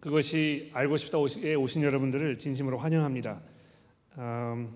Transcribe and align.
그것이 0.00 0.70
알고 0.72 0.96
싶다에 0.96 1.54
오신 1.54 1.82
여러분들을 1.82 2.38
진심으로 2.38 2.78
환영합니다. 2.78 3.40
음, 4.18 4.72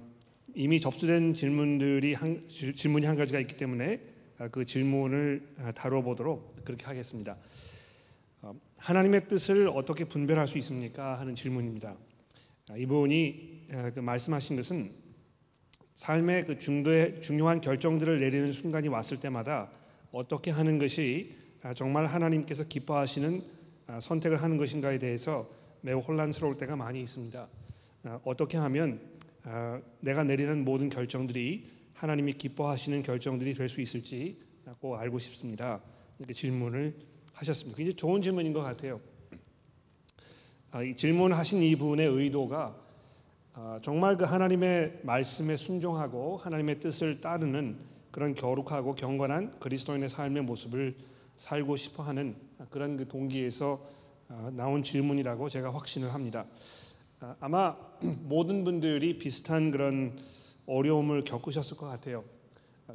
이미 0.54 0.80
접수된 0.80 1.34
질문들이 1.34 2.14
한, 2.14 2.46
질문이 2.48 3.06
한 3.06 3.16
가지가 3.16 3.40
있기 3.40 3.56
때문에 3.56 4.00
그 4.52 4.64
질문을 4.64 5.72
다뤄보도록 5.74 6.64
그렇게 6.64 6.84
하겠습니다. 6.84 7.36
어, 8.42 8.54
하나님의 8.76 9.28
뜻을 9.28 9.68
어떻게 9.68 10.04
분별할 10.04 10.46
수 10.46 10.58
있습니까? 10.58 11.18
하는 11.18 11.34
질문입니다. 11.34 11.96
이분이 12.76 13.66
그 13.94 14.00
말씀하신 14.00 14.56
것은 14.56 14.90
삶의 15.94 16.46
그 16.46 16.58
중도의 16.58 17.22
중요한 17.22 17.60
결정들을 17.60 18.20
내리는 18.20 18.52
순간이 18.52 18.88
왔을 18.88 19.20
때마다 19.20 19.70
어떻게 20.12 20.50
하는 20.50 20.78
것이 20.78 21.34
정말 21.74 22.06
하나님께서 22.06 22.64
기뻐하시는 22.64 23.42
선택을 24.00 24.42
하는 24.42 24.56
것인가에 24.56 24.98
대해서 24.98 25.48
매우 25.80 25.98
혼란스러울 26.00 26.56
때가 26.56 26.76
많이 26.76 27.02
있습니다. 27.02 27.46
어떻게 28.24 28.56
하면 28.58 29.00
내가 30.00 30.24
내리는 30.24 30.64
모든 30.64 30.88
결정들이 30.88 31.66
하나님이 31.94 32.34
기뻐하시는 32.34 33.02
결정들이 33.02 33.54
될 33.54 33.68
수 33.68 33.80
있을지 33.80 34.38
꼭 34.80 34.96
알고 34.96 35.18
싶습니다. 35.18 35.80
이렇게 36.18 36.32
질문을 36.34 36.94
하셨습니다. 37.32 37.76
굉장히 37.76 37.96
좋은 37.96 38.22
질문인 38.22 38.52
것 38.52 38.62
같아요. 38.62 39.00
질문하신 40.96 41.62
이분의 41.62 42.06
의도가 42.08 42.76
아, 43.56 43.78
정말 43.82 44.16
그 44.16 44.24
하나님의 44.24 45.00
말씀에 45.04 45.54
순종하고 45.54 46.38
하나님의 46.38 46.80
뜻을 46.80 47.20
따르는 47.20 47.76
그런 48.10 48.34
거룩하고 48.34 48.96
경건한 48.96 49.60
그리스도인의 49.60 50.08
삶의 50.08 50.42
모습을 50.42 50.96
살고 51.36 51.76
싶어 51.76 52.02
하는 52.02 52.36
그런 52.70 52.96
그 52.96 53.08
동기에서 53.08 53.80
아, 54.28 54.50
나온 54.54 54.82
질문이라고 54.82 55.48
제가 55.48 55.74
확신을 55.74 56.14
합니다. 56.14 56.46
아, 57.20 57.36
아마 57.40 57.76
모든 58.24 58.64
분들이 58.64 59.18
비슷한 59.18 59.70
그런 59.70 60.18
어려움을 60.66 61.24
겪으셨을 61.24 61.76
것 61.76 61.86
같아요. 61.86 62.24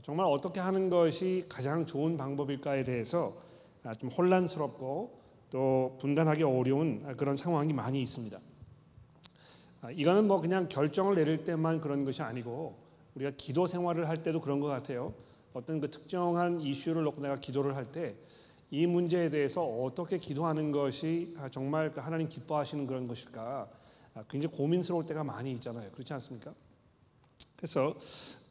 정말 0.03 0.27
어떻게 0.27 0.59
하는 0.59 0.89
것이 0.89 1.45
가장 1.49 1.85
좋은 1.85 2.15
방법일까에 2.15 2.83
대해서 2.83 3.35
좀 3.99 4.09
혼란스럽고 4.09 5.19
또 5.49 5.97
분단하기 5.99 6.43
어려운 6.43 7.15
그런 7.17 7.35
상황이 7.35 7.73
많이 7.73 8.01
있습니다. 8.01 8.39
아, 9.81 9.91
이거는 9.91 10.27
뭐 10.27 10.41
그냥 10.41 10.67
결정을 10.67 11.15
내릴 11.15 11.43
때만 11.43 11.79
그런 11.81 12.05
것이 12.05 12.21
아니고 12.21 12.75
우리가 13.15 13.31
기도 13.37 13.65
생활을 13.65 14.07
할 14.09 14.21
때도 14.23 14.41
그런 14.41 14.59
것 14.59 14.67
같아요. 14.67 15.13
어떤 15.53 15.79
그 15.79 15.89
특정한 15.89 16.61
이슈를 16.61 17.03
놓고 17.03 17.21
내가 17.21 17.35
기도를 17.35 17.75
할 17.75 17.91
때 17.91 18.15
이 18.71 18.85
문제에 18.85 19.29
대해서 19.29 19.63
어떻게 19.63 20.19
기도하는 20.19 20.71
것이 20.71 21.33
아, 21.39 21.49
정말 21.49 21.91
그 21.91 22.01
하나님 22.01 22.29
기뻐하시는 22.29 22.85
그런 22.85 23.07
것일까 23.07 23.67
아, 24.13 24.23
굉장히 24.29 24.55
고민스러울 24.55 25.07
때가 25.07 25.23
많이 25.23 25.51
있잖아요. 25.53 25.89
그렇지 25.91 26.13
않습니까? 26.13 26.53
그래서 27.55 27.95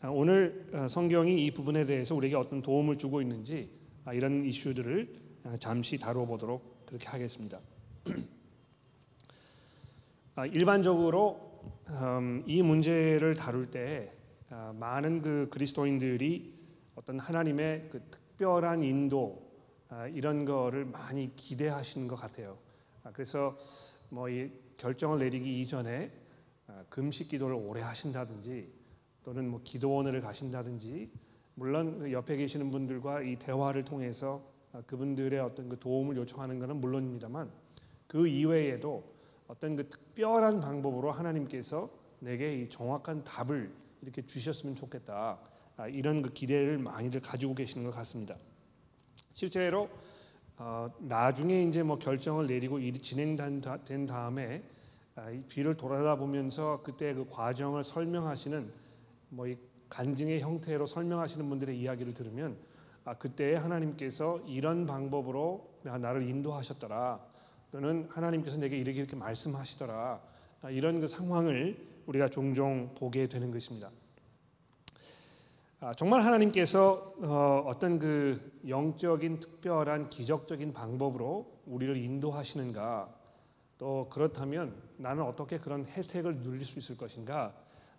오늘 0.03 0.67
성경이 0.89 1.47
이 1.47 1.51
부분에 1.53 1.87
대해서 1.87 2.15
우리에게 2.15 2.37
어떤 2.37 2.63
도움을 2.63 2.99
주고 2.99 3.23
있는지 3.23 3.71
이런 4.13 4.45
이슈들을 4.45 5.15
잠시 5.61 5.99
다뤄보도록 5.99 6.87
그렇게 6.87 7.09
하겠습니다. 7.09 7.61
아, 10.35 10.47
일반적으로 10.47 11.49
음, 11.89 12.43
이 12.47 12.63
문제를 12.63 13.35
다룰 13.35 13.71
때 13.71 14.13
아, 14.51 14.75
많은 14.79 15.23
그 15.23 15.49
그리스도인들이 15.51 16.58
어떤 16.99 17.21
하나님의 17.21 17.91
그 17.93 18.03
특별한 18.11 18.83
인도 18.83 19.47
아, 19.89 20.09
이런 20.09 20.45
거를 20.45 20.85
많이 20.85 21.35
기대하시는 21.37 22.09
것 22.09 22.17
같아요. 22.17 22.59
그래서 23.13 23.57
뭐 24.11 24.29
이 24.29 24.51
결정을 24.77 25.19
내리기 25.19 25.61
이전에 25.61 26.11
금식 26.89 27.29
기도를 27.29 27.55
오래 27.55 27.83
하신다든지 27.83 28.73
또는 29.23 29.49
뭐 29.49 29.61
기도원을 29.63 30.21
가신다든지 30.21 31.11
물론 31.55 32.01
그 32.01 32.13
옆에 32.13 32.37
계시는 32.37 32.71
분들과 32.71 33.23
이 33.23 33.37
대화를 33.37 33.85
통해서 33.85 34.43
그분들의 34.87 35.39
어떤 35.41 35.69
그 35.69 35.79
도움을 35.79 36.17
요청하는 36.17 36.59
것은 36.59 36.81
물론입니다만 36.81 37.51
그 38.07 38.27
이외에도 38.27 39.05
어떤 39.47 39.77
그 39.77 39.89
특별한 39.89 40.61
방법으로 40.61 41.11
하나님께서 41.13 41.91
내게 42.21 42.61
이 42.61 42.69
정확한 42.69 43.25
답을 43.25 43.73
이렇게 44.03 44.25
주셨으면 44.25 44.77
좋겠다. 44.77 45.39
아, 45.79 45.89
이런 45.89 46.21
그 46.21 46.33
기대를 46.35 46.77
많이들 46.77 47.23
가지고 47.23 47.55
계시는 47.55 47.87
것 47.87 47.95
같습니다. 47.97 48.37
실제로 49.33 49.89
어, 50.59 50.91
나중에 50.99 51.63
이제 51.63 51.83
뭐 51.83 51.99
결정을 51.99 52.47
내리고 52.47 52.79
일이 52.79 52.99
진행된 52.99 54.07
다음에 54.07 54.63
아, 55.15 55.33
뒤를 55.49 55.75
돌아다 55.77 56.17
보면서 56.17 56.83
그때 56.83 57.15
그 57.15 57.27
과정을 57.31 57.83
설명하시는 57.83 58.71
뭐 59.31 59.47
이 59.47 59.57
간증의 59.89 60.41
형태로 60.41 60.87
설명하시는 60.87 61.49
분들의 61.49 61.79
이야기를 61.79 62.15
들으면 62.15 62.57
아, 63.05 63.15
그때 63.15 63.55
하나님께서 63.55 64.41
이런 64.47 64.87
방법으로 64.87 65.67
나를 65.83 66.29
인도하셨더라. 66.29 67.21
또는 67.71 68.09
하나님께서 68.11 68.59
내게 68.59 68.79
이렇게 68.79 69.01
이렇게 69.01 69.17
말씀하시더라 69.17 70.21
아, 70.63 70.71
이런 70.71 71.01
그 71.01 71.07
상황을 71.07 71.77
우리가 72.07 72.29
종종 72.29 72.95
보게 72.95 73.29
되는 73.29 73.51
것입니다. 73.51 73.91
아, 75.81 75.95
정말 75.95 76.23
하나님께서 76.23 77.15
어, 77.23 77.63
어떤 77.65 78.01
그 78.01 78.59
영적인 78.67 79.39
특별한 79.39 80.09
기적적인 80.09 80.73
방법으로 80.73 81.61
우리를 81.67 81.97
인도하시는가 81.97 83.15
또 83.79 84.09
그렇다면 84.11 84.75
나는 84.97 85.23
어떻게 85.23 85.59
그런 85.59 85.87
혜택을 85.87 86.43
누릴 86.43 86.65
수 86.65 86.81
있을 86.81 86.97
것인가 86.97 87.55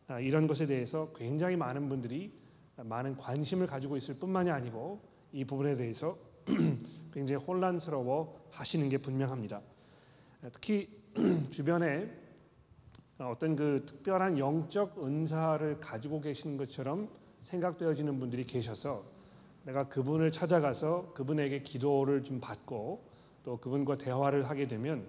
아, 0.09 0.19
이런 0.19 0.45
것에 0.45 0.65
대해서 0.65 1.13
굉장히 1.15 1.55
많은 1.55 1.87
분들이 1.87 2.33
많은 2.75 3.15
관심을 3.15 3.65
가지고 3.65 3.95
있을 3.95 4.15
뿐만이 4.15 4.51
아니고 4.51 4.99
이 5.31 5.45
부분에 5.45 5.77
대해서 5.77 6.17
굉장히 7.13 7.41
혼란스러워 7.45 8.49
하시는 8.51 8.89
게 8.89 8.97
분명합니다. 8.97 9.61
특히 10.51 10.89
주변에 11.49 12.11
어떤 13.19 13.55
그 13.55 13.83
특별한 13.85 14.37
영적 14.37 15.01
은사를 15.01 15.79
가지고 15.79 16.19
계시는 16.19 16.57
것처럼 16.57 17.18
생각되어지는 17.41 18.19
분들이 18.19 18.43
계셔서 18.43 19.03
내가 19.63 19.87
그분을 19.87 20.31
찾아가서 20.31 21.13
그분에게 21.13 21.61
기도를 21.61 22.23
좀 22.23 22.39
받고 22.39 23.03
또 23.43 23.57
그분과 23.57 23.97
대화를 23.97 24.49
하게 24.49 24.67
되면 24.67 25.05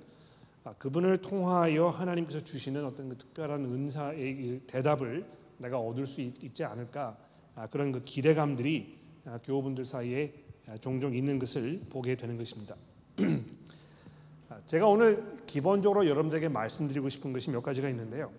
아, 0.64 0.74
그분을 0.74 1.22
통하여 1.22 1.88
하나님께서 1.88 2.40
주시는 2.40 2.84
어떤 2.84 3.08
그 3.08 3.16
특별한 3.16 3.64
은사의 3.64 4.62
대답을 4.66 5.26
내가 5.58 5.78
얻을 5.78 6.06
수 6.06 6.20
있지 6.20 6.64
않을까 6.64 7.16
아, 7.54 7.66
그런 7.66 7.92
그 7.92 8.04
기대감들이 8.04 8.98
아, 9.24 9.38
교우분들 9.42 9.84
사이에 9.84 10.34
아, 10.66 10.76
종종 10.78 11.14
있는 11.14 11.38
것을 11.38 11.80
보게 11.90 12.16
되는 12.16 12.36
것입니다. 12.36 12.76
아, 14.48 14.58
제가 14.66 14.86
오늘 14.86 15.36
기본적으로 15.46 16.06
여러분들에게 16.06 16.48
말씀드리고 16.48 17.08
싶은 17.08 17.32
것이 17.32 17.50
몇 17.50 17.62
가지가 17.62 17.88
있는데요. 17.88 18.30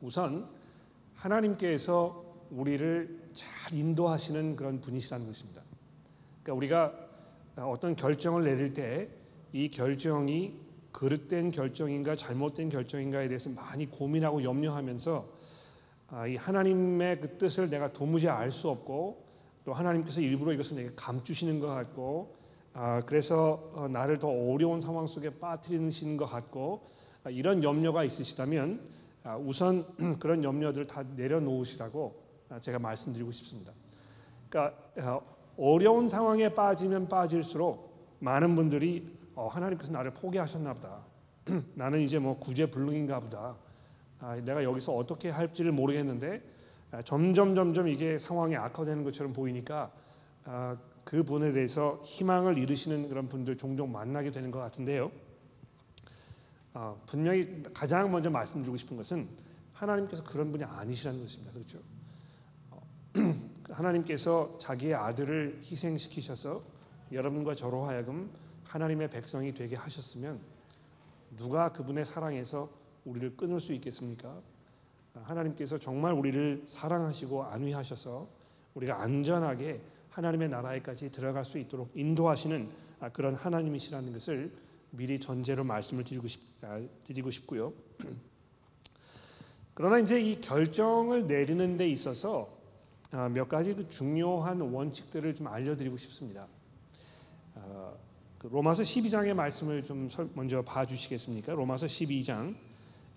우선 0.00 0.46
하나님께서 1.14 2.25
우리를 2.50 3.30
잘 3.32 3.74
인도하시는 3.74 4.56
그런 4.56 4.80
분이시라는 4.80 5.26
것입니다. 5.26 5.62
그러니까 6.42 6.54
우리가 6.54 7.06
어떤 7.56 7.96
결정을 7.96 8.44
내릴 8.44 8.72
때 8.72 9.26
이 9.56 9.70
결정이 9.70 10.54
그릇된 10.92 11.50
결정인가 11.50 12.14
잘못된 12.14 12.68
결정인가에 12.68 13.26
대해서 13.26 13.48
많이 13.48 13.86
고민하고 13.86 14.42
염려하면서 14.42 15.26
이 16.28 16.36
하나님의 16.36 17.20
그 17.20 17.38
뜻을 17.38 17.70
내가 17.70 17.90
도무지 17.90 18.28
알 18.28 18.50
수 18.50 18.68
없고 18.68 19.24
또 19.64 19.72
하나님께서 19.72 20.20
일부러 20.20 20.52
이것을 20.52 20.76
내게 20.76 20.90
감추시는 20.94 21.58
것 21.58 21.68
같고 21.68 22.36
아, 22.74 23.02
그래서 23.06 23.72
어, 23.74 23.88
나를 23.88 24.18
더 24.18 24.28
어려운 24.28 24.82
상황 24.82 25.06
속에 25.06 25.38
빠뜨리시는 25.38 26.18
것 26.18 26.26
같고 26.26 26.82
아, 27.24 27.30
이런 27.30 27.64
염려가 27.64 28.04
있으시다면 28.04 28.80
아, 29.24 29.36
우선 29.38 29.86
그런 30.20 30.44
염려들을 30.44 30.86
다 30.86 31.02
내려놓으시라고 31.16 32.20
아, 32.20 32.25
제가 32.60 32.78
말씀드리고 32.78 33.30
싶습니다. 33.32 33.72
그러니까 34.48 34.76
어, 34.98 35.36
어려운 35.58 36.08
상황에 36.08 36.54
빠지면 36.54 37.08
빠질수록 37.08 38.16
많은 38.20 38.54
분들이 38.54 39.16
어, 39.34 39.48
하나님께서 39.48 39.92
나를 39.92 40.12
포기하셨나 40.12 40.74
보다. 40.74 41.00
나는 41.74 42.00
이제 42.00 42.18
뭐 42.18 42.38
구제불능인가 42.38 43.20
보다. 43.20 43.56
아, 44.20 44.36
내가 44.36 44.64
여기서 44.64 44.94
어떻게 44.94 45.30
할지를 45.30 45.72
모르겠는데 45.72 46.42
아, 46.92 47.02
점점 47.02 47.54
점점 47.54 47.88
이게 47.88 48.18
상황이 48.18 48.56
악화되는 48.56 49.04
것처럼 49.04 49.32
보이니까 49.32 49.90
아, 50.44 50.76
그 51.04 51.22
분에 51.22 51.52
대해서 51.52 52.00
희망을 52.04 52.58
잃으시는 52.58 53.08
그런 53.08 53.28
분들 53.28 53.58
종종 53.58 53.92
만나게 53.92 54.30
되는 54.30 54.50
것 54.50 54.58
같은데요. 54.58 55.10
아, 56.74 56.94
분명히 57.06 57.62
가장 57.72 58.10
먼저 58.10 58.30
말씀드리고 58.30 58.76
싶은 58.76 58.96
것은 58.96 59.28
하나님께서 59.72 60.24
그런 60.24 60.50
분이 60.50 60.64
아니시라는 60.64 61.22
것입니다. 61.22 61.52
그렇죠? 61.52 61.78
어, 63.16 63.34
하나님께서 63.72 64.56
자기의 64.58 64.94
아들을 64.94 65.60
희생시키셔서 65.62 66.62
여러분과 67.12 67.54
저로 67.54 67.84
하여금 67.84 68.30
하나님의 68.64 69.10
백성이 69.10 69.54
되게 69.54 69.76
하셨으면 69.76 70.40
누가 71.36 71.72
그분의 71.72 72.04
사랑에서 72.04 72.70
우리를 73.04 73.36
끊을 73.36 73.60
수 73.60 73.72
있겠습니까? 73.74 74.40
하나님께서 75.14 75.78
정말 75.78 76.12
우리를 76.12 76.64
사랑하시고 76.66 77.44
안위하셔서 77.44 78.28
우리가 78.74 79.00
안전하게 79.00 79.80
하나님의 80.10 80.48
나라에까지 80.48 81.10
들어갈 81.10 81.44
수 81.44 81.58
있도록 81.58 81.90
인도하시는 81.94 82.68
그런 83.12 83.34
하나님이시라는 83.34 84.12
것을 84.12 84.52
미리 84.90 85.18
전제로 85.18 85.64
말씀을 85.64 86.04
드리고 86.04 86.26
싶 86.28 86.40
아, 86.62 86.80
드리고 87.04 87.30
싶고요. 87.30 87.72
그러나 89.74 89.98
이제 89.98 90.18
이 90.18 90.40
결정을 90.40 91.26
내리는 91.26 91.76
데 91.76 91.88
있어서 91.88 92.48
아, 92.50 92.55
몇 93.32 93.48
가지 93.48 93.74
그 93.74 93.88
중요한 93.88 94.60
원칙들을 94.60 95.34
좀 95.34 95.46
알려드리고 95.46 95.96
싶습니다. 95.96 96.46
아, 97.54 97.92
그 98.38 98.46
로마서 98.48 98.82
12장의 98.82 99.32
말씀을 99.32 99.82
좀 99.82 100.10
먼저 100.34 100.60
봐주시겠습니까? 100.60 101.54
로마서 101.54 101.86
12장 101.86 102.54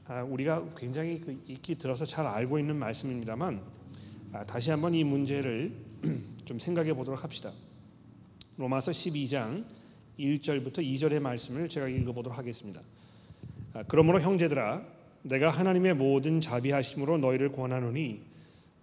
아, 0.07 0.23
우리가 0.23 0.63
굉장히 0.77 1.19
그 1.19 1.43
익히 1.45 1.77
들어서 1.77 2.05
잘 2.05 2.25
알고 2.25 2.59
있는 2.59 2.77
말씀입니다만 2.77 3.61
다시 4.47 4.71
한번 4.71 4.93
이 4.93 5.03
문제를 5.03 5.75
좀 6.45 6.57
생각해 6.59 6.93
보도록 6.93 7.21
합시다. 7.21 7.51
로마서 8.55 8.91
12장 8.91 9.65
1절부터 10.17 10.77
2절의 10.77 11.19
말씀을 11.19 11.67
제가 11.67 11.89
읽어보도록 11.89 12.37
하겠습니다. 12.37 12.81
그러므로 13.87 14.21
형제들아 14.21 14.81
내가 15.23 15.49
하나님의 15.49 15.95
모든 15.95 16.39
자비하심으로 16.39 17.17
너희를 17.17 17.51
권하노니 17.51 18.29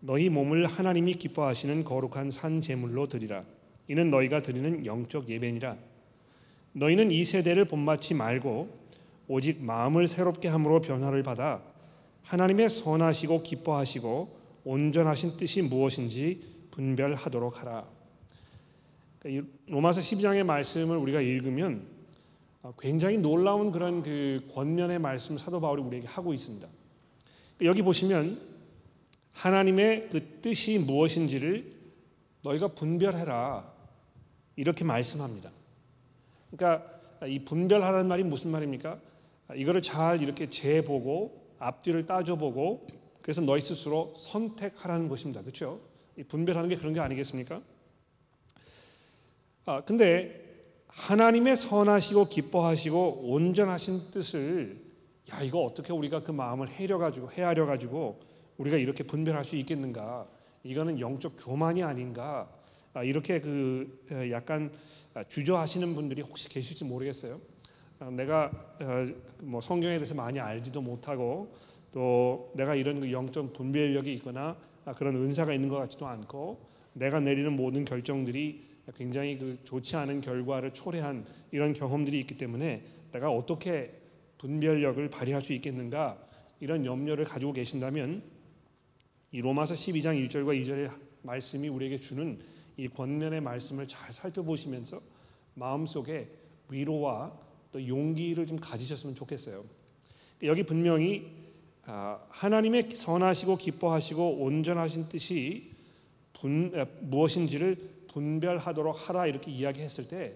너희 0.01 0.29
몸을 0.29 0.67
하나님이 0.67 1.15
기뻐하시는 1.15 1.85
거룩한 1.85 2.31
산 2.31 2.61
제물로 2.61 3.09
드리라. 3.09 3.45
이는 3.89 4.11
너희가 4.11 4.43
드리는 4.43 4.85
영적 4.85 5.29
예배니라. 5.29 5.77
너희는 6.73 7.11
이 7.11 7.25
세대를 7.25 7.67
본받지 7.67 8.15
말고 8.15 8.69
오직 9.29 9.63
마음을 9.63 10.09
새롭게 10.09 10.49
함으로 10.49 10.81
변화를 10.81 11.23
받아 11.23 11.63
하나님의 12.23 12.69
선하시고 12.69 13.43
기뻐하시고 13.43 14.37
온전하신 14.65 15.37
뜻이 15.37 15.63
무엇인지 15.63 16.43
분별하도록 16.73 17.61
하라. 17.61 17.87
그러니까 19.21 19.49
로마서 19.69 20.01
12장의 20.01 20.45
말씀을 20.45 20.97
우리가 20.97 21.21
읽으면 21.21 21.87
굉장히 22.79 23.17
놀라운 23.17 23.71
그런 23.71 24.03
그 24.03 24.49
권면의 24.53 24.99
말씀 24.99 25.39
사도 25.39 25.61
바울이 25.61 25.83
우리에게 25.83 26.07
하고 26.09 26.35
있습니다. 26.35 26.67
여기 27.63 27.83
보시면 27.83 28.56
하나님의 29.37 30.09
그 30.11 30.41
뜻이 30.41 30.79
무엇인지를 30.79 31.73
너희가 32.43 32.69
분별해라 32.69 33.71
이렇게 34.57 34.83
말씀합니다. 34.83 35.51
그러니까 36.51 37.27
이 37.27 37.41
분별하라는 37.41 38.09
말이 38.09 38.25
무슨 38.25 38.51
말입니까? 38.51 38.99
이거를 39.55 39.83
잘 39.83 40.23
이렇게 40.23 40.49
재보고 40.49 41.55
앞뒤를 41.59 42.07
따져보고 42.07 42.87
그래서 43.21 43.43
너희 43.43 43.61
스스로 43.61 44.15
선택하라는 44.17 45.09
것입니다. 45.09 45.43
그렇죠? 45.43 45.81
이 46.17 46.23
분별하는 46.23 46.71
게 46.71 46.77
그런 46.77 46.95
게 46.95 47.01
아니겠습니까? 47.01 47.61
아 49.67 49.83
근데 49.83 50.45
하나님의 50.87 51.57
선하시고 51.57 52.29
기뻐하시고 52.29 53.25
온전하신 53.25 54.11
뜻을 54.13 54.81
야 55.31 55.43
이거 55.43 55.61
어떻게 55.61 55.93
우리가 55.93 56.23
그 56.23 56.31
마음을 56.31 56.71
헤려 56.71 56.97
가지고 56.97 57.31
헤아려 57.31 57.67
가지고 57.67 58.21
우리가 58.59 58.77
이렇게 58.77 59.05
분별할 59.05 59.45
수 59.45 59.57
있겠는가? 59.57 60.27
이거는 60.65 61.01
영적 61.01 61.37
교만이 61.39 61.83
아닌가? 61.83 62.49
아, 62.95 63.03
이렇게 63.03 63.41
그 63.41 64.31
약간 64.31 64.71
주저하시는 65.29 65.95
분들이 65.95 66.23
혹시 66.23 66.49
계실지 66.49 66.85
모르겠어요. 66.85 67.41
아, 67.99 68.11
내가 68.11 68.51
어, 68.81 69.07
뭐 69.41 69.61
성경에 69.61 69.97
대해서 69.97 70.15
많이 70.15 70.39
알지도 70.39 70.83
못하고 70.83 71.55
또 71.93 72.53
내가 72.55 72.75
이런 72.75 73.01
그 73.01 73.11
영적 73.11 73.53
분별력이 73.55 74.13
있거나 74.15 74.57
아, 74.85 74.93
그런 74.93 75.17
은사가 75.17 75.53
있는 75.55 75.69
것 75.69 75.77
같지도 75.77 76.07
않고 76.07 76.61
내가 76.93 77.21
내리는 77.21 77.53
모든 77.53 77.85
결정들이 77.85 78.67
굉장히 78.97 79.39
그 79.39 79.59
좋지 79.65 79.97
않은 79.97 80.21
결과를 80.21 80.73
초래한 80.73 81.25
이런 81.51 81.73
경험들이 81.73 82.21
있기 82.21 82.37
때문에 82.37 82.85
내가 83.13 83.31
어떻게 83.31 83.93
분별력을 84.39 85.09
발휘할 85.11 85.43
수 85.43 85.53
있겠는가 85.55 86.19
이런 86.61 86.85
염려를 86.85 87.25
가지고 87.25 87.53
계신다면 87.53 88.23
이 89.37 89.43
로마서 89.43 89.75
12장 89.75 90.17
1절과 90.31 90.59
2절의 90.65 90.91
말씀이 91.21 91.69
우리에게 91.69 91.99
주는 92.01 92.41
이 92.79 92.89
권면의 92.89 93.43
말씀을 93.43 93.87
잘 93.87 94.11
살펴보시면서 94.11 94.99
마음속에 95.53 96.31
위로와 96.71 97.39
또 97.71 97.87
용기를 97.87 98.47
좀 98.47 98.59
가지셨으면 98.59 99.15
좋겠어요. 99.15 99.63
여기 100.45 100.63
분명히 100.63 101.31
아, 101.85 102.19
하나님의 102.31 102.93
선하시고 102.93 103.59
기뻐하시고 103.59 104.39
온전하신 104.39 105.11
뜻이 105.11 105.71
분, 106.33 106.73
무엇인지를 107.03 108.07
분별하도록 108.09 109.07
하라 109.07 109.27
이렇게 109.27 109.51
이야기했을 109.51 110.09
때 110.09 110.35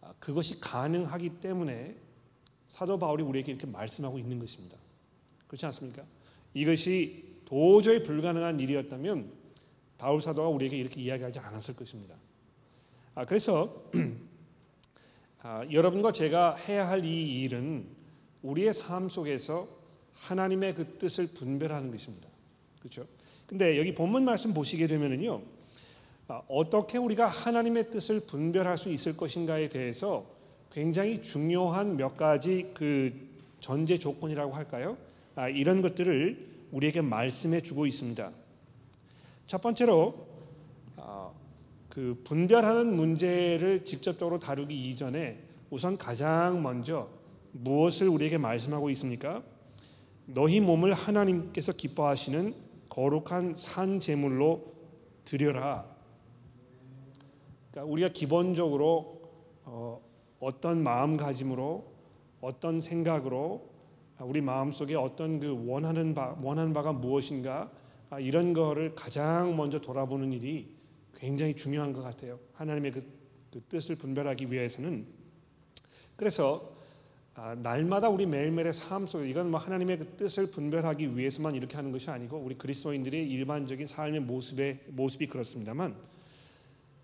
아, 0.00 0.14
그것이 0.18 0.58
가능하기 0.62 1.28
때문에 1.42 1.94
사도 2.68 2.98
바울이 2.98 3.22
우리에게 3.22 3.52
이렇게 3.52 3.66
말씀하고 3.66 4.18
있는 4.18 4.38
것입니다. 4.38 4.78
그렇지 5.46 5.66
않습니까? 5.66 6.04
이것이 6.54 7.33
도저히 7.44 8.02
불가능한 8.02 8.60
일이었다면 8.60 9.30
바울 9.98 10.20
사도가 10.20 10.48
우리에게 10.48 10.76
이렇게 10.76 11.00
이야기하지 11.00 11.38
않았을 11.38 11.76
것입니다. 11.76 12.14
아, 13.14 13.24
그래서 13.24 13.84
아, 15.42 15.64
여러분과 15.70 16.12
제가 16.12 16.56
해야 16.56 16.88
할 16.88 17.04
이 17.04 17.42
일은 17.42 17.86
우리의 18.42 18.74
삶 18.74 19.08
속에서 19.08 19.68
하나님의 20.14 20.74
그 20.74 20.98
뜻을 20.98 21.28
분별하는 21.28 21.90
것입니다. 21.90 22.28
그렇죠? 22.78 23.06
근데 23.46 23.78
여기 23.78 23.94
본문 23.94 24.24
말씀 24.24 24.52
보시게 24.54 24.86
되면은요. 24.86 25.42
아, 26.28 26.42
어떻게 26.48 26.98
우리가 26.98 27.28
하나님의 27.28 27.90
뜻을 27.90 28.20
분별할 28.26 28.78
수 28.78 28.90
있을 28.90 29.16
것인가에 29.16 29.68
대해서 29.68 30.26
굉장히 30.72 31.22
중요한 31.22 31.96
몇 31.96 32.16
가지 32.16 32.70
그 32.74 33.12
전제 33.60 33.98
조건이라고 33.98 34.52
할까요? 34.52 34.96
아, 35.36 35.48
이런 35.48 35.82
것들을 35.82 36.53
우리에게 36.74 37.00
말씀해 37.00 37.60
주고 37.60 37.86
있습니다. 37.86 38.32
첫 39.46 39.62
번째로 39.62 40.26
어, 40.96 41.32
그 41.88 42.20
분별하는 42.24 42.96
문제를 42.96 43.84
직접적으로 43.84 44.40
다루기 44.40 44.90
이전에 44.90 45.38
우선 45.70 45.96
가장 45.96 46.62
먼저 46.62 47.08
무엇을 47.52 48.08
우리에게 48.08 48.38
말씀하고 48.38 48.90
있습니까? 48.90 49.42
너희 50.26 50.58
몸을 50.58 50.94
하나님께서 50.94 51.72
기뻐하시는 51.72 52.54
거룩한 52.88 53.54
산 53.54 54.00
제물로 54.00 54.74
드려라. 55.24 55.86
그러니까 57.70 57.92
우리가 57.92 58.08
기본적으로 58.08 59.20
어, 59.64 60.00
어떤 60.40 60.82
마음가짐으로 60.82 61.84
어떤 62.40 62.80
생각으로 62.80 63.73
우리 64.20 64.40
마음 64.40 64.72
속에 64.72 64.94
어떤 64.94 65.40
그 65.40 65.64
원하는 65.66 66.14
바 66.14 66.36
원하는 66.40 66.72
바가 66.72 66.92
무엇인가 66.92 67.70
아, 68.10 68.20
이런 68.20 68.52
거를 68.52 68.94
가장 68.94 69.56
먼저 69.56 69.80
돌아보는 69.80 70.32
일이 70.32 70.68
굉장히 71.16 71.54
중요한 71.56 71.92
것 71.92 72.02
같아요. 72.02 72.38
하나님의 72.52 72.92
그, 72.92 73.04
그 73.52 73.60
뜻을 73.68 73.96
분별하기 73.96 74.52
위해서는 74.52 75.06
그래서 76.16 76.74
아, 77.34 77.56
날마다 77.56 78.08
우리 78.08 78.26
매일매일의 78.26 78.72
삶 78.72 79.06
속에 79.06 79.28
이건 79.28 79.50
뭐 79.50 79.58
하나님의 79.58 79.98
그 79.98 80.06
뜻을 80.16 80.52
분별하기 80.52 81.16
위해서만 81.16 81.56
이렇게 81.56 81.74
하는 81.74 81.90
것이 81.90 82.08
아니고 82.08 82.36
우리 82.38 82.56
그리스도인들의 82.56 83.28
일반적인 83.28 83.88
삶의 83.88 84.20
모습의 84.20 84.80
모습이 84.90 85.26
그렇습니다만 85.26 85.96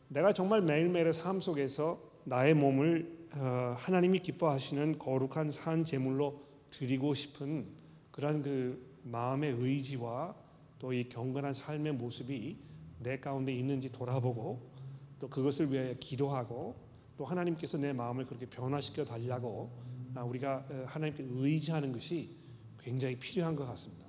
내가 0.07 0.33
정말 0.33 0.63
매일매일의 0.63 1.13
삶 1.13 1.41
속에서 1.41 2.01
나의 2.25 2.55
몸을 2.55 3.19
어, 3.33 3.75
하나님이 3.79 4.21
기뻐하시는 4.21 4.99
거룩한 4.99 5.51
산 5.51 5.83
제물로 5.83 6.50
드리고 6.71 7.15
싶은 7.15 7.67
그런 8.11 8.43
그 8.43 8.91
마음의 9.05 9.57
의지와 9.59 10.35
또 10.81 10.95
이 10.95 11.09
경건한 11.09 11.53
삶의 11.53 11.93
모습이 11.93 12.57
내 13.01 13.21
가운데 13.21 13.53
있는지 13.53 13.93
돌아보고 13.93 14.71
또 15.19 15.29
그것을 15.29 15.71
위해 15.71 15.95
기도하고 16.01 16.75
또 17.19 17.27
하나님께서 17.27 17.77
내 17.77 17.93
마음을 17.93 18.25
그렇게 18.25 18.47
변화시켜 18.47 19.05
달라고 19.05 19.71
아, 20.15 20.25
우리가 20.25 20.67
어, 20.71 20.85
하나님께 20.87 21.27
의지하는 21.29 21.93
것이 21.93 22.31
굉장히 22.79 23.17
필요한 23.17 23.55
것 23.55 23.67
같습니다. 23.67 24.07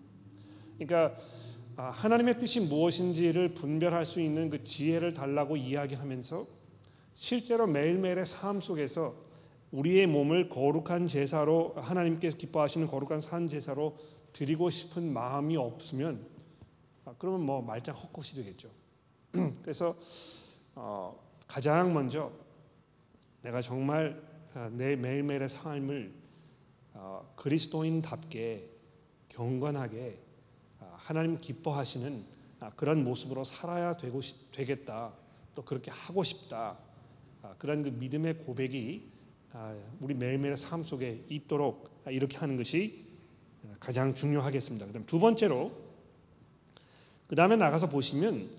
그러니까 0.78 1.20
아, 1.76 1.90
하나님의 1.90 2.40
뜻이 2.40 2.62
무엇인지를 2.62 3.54
분별할 3.54 4.06
수 4.06 4.22
있는 4.22 4.50
그 4.50 4.64
지혜를 4.64 5.14
달라고 5.14 5.58
이야기하면서 5.58 6.48
실제로 7.14 7.68
매일매일의 7.68 8.26
삶 8.26 8.62
속에서 8.62 9.14
우리의 9.72 10.08
몸을 10.08 10.50
거룩한 10.50 11.08
제사로 11.08 11.74
하나님께서 11.76 12.38
기뻐하시는 12.38 12.88
거룩한 12.88 13.22
산 13.22 13.48
제사로 13.48 13.98
드리고 14.34 14.70
싶은 14.70 15.12
마음이 15.12 15.56
없으면 15.58 16.26
아, 17.06 17.14
그러면 17.18 17.42
뭐 17.46 17.62
말짱 17.62 17.96
헛것이 17.96 18.36
되겠죠. 18.36 18.70
그래서 19.62 19.96
어, 20.76 21.18
가장 21.48 21.94
먼저 21.94 22.32
내가 23.42 23.62
정말 23.62 24.22
아, 24.54 24.70
내 24.72 24.96
매일매일의 24.96 25.48
삶을 25.50 26.14
어, 26.94 27.34
그리스도인답게 27.38 28.70
경건하게 29.30 30.20
아, 30.80 30.94
하나님 30.98 31.40
기뻐하시는 31.40 32.26
아, 32.60 32.72
그런 32.76 33.04
모습으로 33.04 33.44
살아야 33.44 33.96
되고 33.98 34.22
싶, 34.22 34.52
되겠다. 34.52 35.14
또 35.56 35.64
그렇게 35.64 35.90
하고 35.90 36.24
싶다. 36.24 36.78
아, 37.42 37.56
그런 37.58 37.84
그 37.84 37.90
믿음의 37.90 38.40
고백이 38.40 39.10
우리 40.00 40.14
매일매일 40.14 40.56
삶 40.58 40.84
속에 40.84 41.26
있도록 41.30 41.90
이렇게 42.08 42.38
하는 42.38 42.58
것이 42.58 43.06
가장 43.80 44.14
중요하겠습니다. 44.14 44.86
그다음 44.88 45.06
두 45.06 45.20
번째로 45.20 45.72
그 47.28 47.36
다음에 47.36 47.56
나가서 47.56 47.90
보시면 47.90 48.50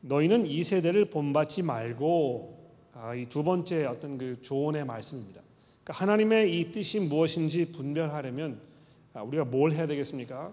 너희는 0.00 0.46
이 0.46 0.62
세대를 0.64 1.06
본받지 1.06 1.62
말고 1.62 2.64
이 3.16 3.26
두 3.28 3.42
번째 3.42 3.84
어떤 3.86 4.18
그 4.18 4.40
조언의 4.40 4.84
말씀입니다. 4.84 5.42
그러니까 5.82 6.00
하나님의 6.02 6.58
이 6.58 6.72
뜻이 6.72 7.00
무엇인지 7.00 7.72
분별하려면 7.72 8.60
우리가 9.14 9.44
뭘 9.44 9.72
해야 9.72 9.86
되겠습니까? 9.86 10.52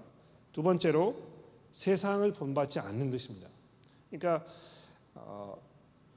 두 0.51 0.63
번째로 0.63 1.15
세상을 1.71 2.31
본받지 2.33 2.79
않는 2.79 3.11
것입니다. 3.11 3.47
그러니까 4.09 4.45
어, 5.13 5.55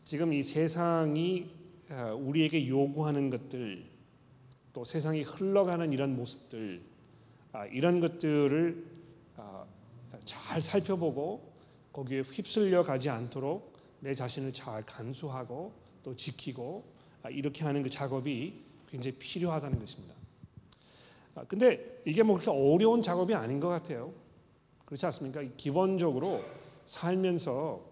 지금 0.05 0.33
이 0.33 0.43
세상이 0.43 1.43
어, 1.43 1.54
우리에게 1.91 2.67
요구하는 2.69 3.31
것들 3.31 3.85
또 4.73 4.85
세상이 4.85 5.23
흘러가는 5.23 5.93
이런 5.93 6.17
모습들 6.17 6.83
아, 7.53 7.67
이런 7.67 8.01
것들을 8.01 8.85
아, 9.37 9.65
잘 10.25 10.61
살펴보고 10.61 11.53
거기에 11.93 12.23
휩쓸려 12.23 12.83
가지 12.83 13.09
않도록 13.09 13.73
내 14.01 14.13
자신을 14.15 14.53
잘 14.53 14.85
간수하고 14.85 15.73
또 16.03 16.17
지키고 16.17 16.85
아, 17.23 17.31
이렇게 17.31 17.65
하는 17.65 17.83
그 17.85 17.91
작업이 17.91 18.61
굉장히 18.91 19.17
필요하다는 19.17 19.79
것입니다. 19.79 20.15
근데 21.49 22.01
이게 22.05 22.23
뭐 22.23 22.39
그렇게 22.39 22.51
어려운 22.51 23.03
작업이 23.03 23.35
아닌 23.35 23.59
것 23.59 23.69
같아요. 23.69 24.13
그렇지 24.85 25.07
않습니까? 25.07 25.43
기본적으로 25.57 26.41
살면서 26.87 27.85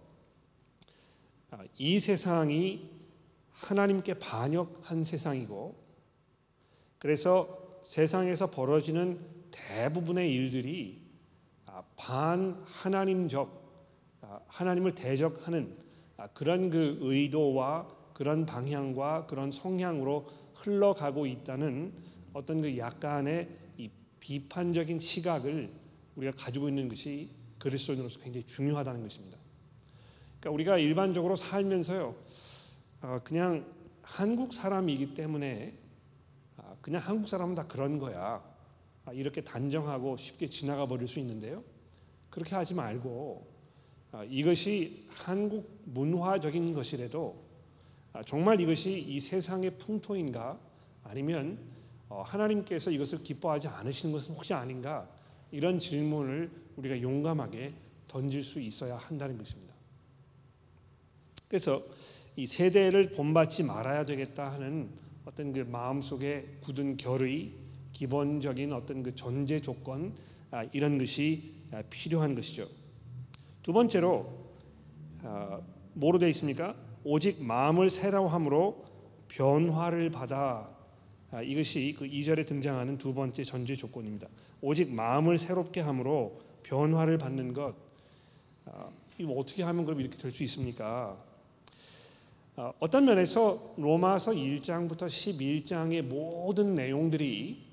아, 1.50 1.64
이 1.78 2.00
세상이 2.00 3.01
하나님께 3.62 4.14
반역한 4.14 5.04
세상이고 5.04 5.76
그래서 6.98 7.80
세상에서 7.82 8.50
벌어지는 8.50 9.20
대부분의 9.50 10.32
일들이 10.32 11.00
아, 11.66 11.82
반 11.96 12.62
하나님적 12.66 13.62
아, 14.22 14.40
하나님을 14.46 14.94
대적하는 14.94 15.76
그런 16.34 16.70
그 16.70 16.98
의도와 17.00 17.88
그런 18.12 18.46
방향과 18.46 19.26
그런 19.26 19.50
성향으로 19.50 20.28
흘러가고 20.54 21.26
있다는 21.26 21.92
어떤 22.32 22.60
그 22.62 22.76
약간의 22.76 23.48
이 23.78 23.90
비판적인 24.20 25.00
시각을 25.00 25.70
우리가 26.16 26.32
가지고 26.36 26.68
있는 26.68 26.88
것이 26.88 27.30
그리스도인으로서 27.58 28.20
굉장히 28.20 28.46
중요하다는 28.46 29.02
것입니다. 29.02 29.38
그러니까 30.40 30.50
우리가 30.50 30.78
일반적으로 30.78 31.36
살면서요, 31.36 32.08
어, 32.08 32.16
그냥 33.24 33.66
한국 34.02 34.52
사람이기 34.52 35.14
때문에 35.14 35.74
아, 36.56 36.74
그냥 36.80 37.02
한국 37.02 37.28
사람은 37.28 37.54
다 37.54 37.66
그런 37.66 37.98
거야 37.98 38.42
아, 39.04 39.12
이렇게 39.12 39.42
단정하고 39.42 40.16
쉽게 40.16 40.48
지나가 40.48 40.86
버릴 40.86 41.08
수 41.08 41.18
있는데요. 41.18 41.64
그렇게 42.30 42.54
하지 42.54 42.74
말고 42.74 43.46
아, 44.12 44.24
이것이 44.24 45.06
한국 45.08 45.80
문화적인 45.84 46.74
것이라도 46.74 47.42
정말 48.26 48.60
이것이 48.60 48.98
이 48.98 49.20
세상의 49.20 49.78
풍토인가 49.78 50.58
아니면 51.02 51.58
어, 52.08 52.22
하나님께서 52.22 52.90
이것을 52.90 53.22
기뻐하지 53.22 53.68
않으시는 53.68 54.12
것은 54.12 54.34
혹시 54.34 54.52
아닌가 54.52 55.08
이런 55.50 55.80
질문을 55.80 56.50
우리가 56.76 57.00
용감하게 57.00 57.72
던질 58.06 58.44
수 58.44 58.60
있어야 58.60 58.96
한다는 58.96 59.38
것입니다. 59.38 59.72
그래서 61.48 61.82
이 62.36 62.46
세대를 62.46 63.12
본받지 63.12 63.62
말아야 63.62 64.04
되겠다 64.04 64.52
하는 64.52 64.88
어떤 65.24 65.52
그 65.52 65.60
마음속에 65.60 66.58
굳은 66.62 66.96
결의 66.96 67.52
기본적인 67.92 68.72
어떤 68.72 69.02
그 69.02 69.14
전제 69.14 69.60
조건 69.60 70.14
아, 70.50 70.64
이런 70.72 70.98
것이 70.98 71.54
아, 71.70 71.82
필요한 71.90 72.34
것이죠. 72.34 72.66
두 73.62 73.72
번째로 73.72 74.32
아, 75.22 75.60
뭐로 75.94 76.18
되어 76.18 76.28
있습니까? 76.30 76.74
오직 77.04 77.42
마음을 77.42 77.90
새로 77.90 78.28
함으로 78.28 78.84
변화를 79.28 80.10
받아 80.10 80.68
이것이 81.44 81.94
그 81.98 82.04
2절에 82.06 82.46
등장하는 82.46 82.98
두 82.98 83.14
번째 83.14 83.42
전제 83.44 83.74
조건입니다. 83.74 84.28
오직 84.60 84.92
마음을 84.92 85.38
새롭게 85.38 85.80
함으로 85.80 86.40
변화를 86.62 87.18
받는 87.18 87.52
것 87.52 87.74
아, 88.66 88.88
이거 89.18 89.32
어떻게 89.34 89.62
하면 89.62 89.84
그럼 89.84 90.00
이렇게 90.00 90.16
될 90.16 90.30
수 90.30 90.42
있습니까? 90.44 91.31
아, 92.54 92.70
어떤 92.80 93.06
면에서 93.06 93.74
로마서 93.78 94.32
1장부터 94.32 95.06
11장의 95.06 96.02
모든 96.02 96.74
내용들이 96.74 97.64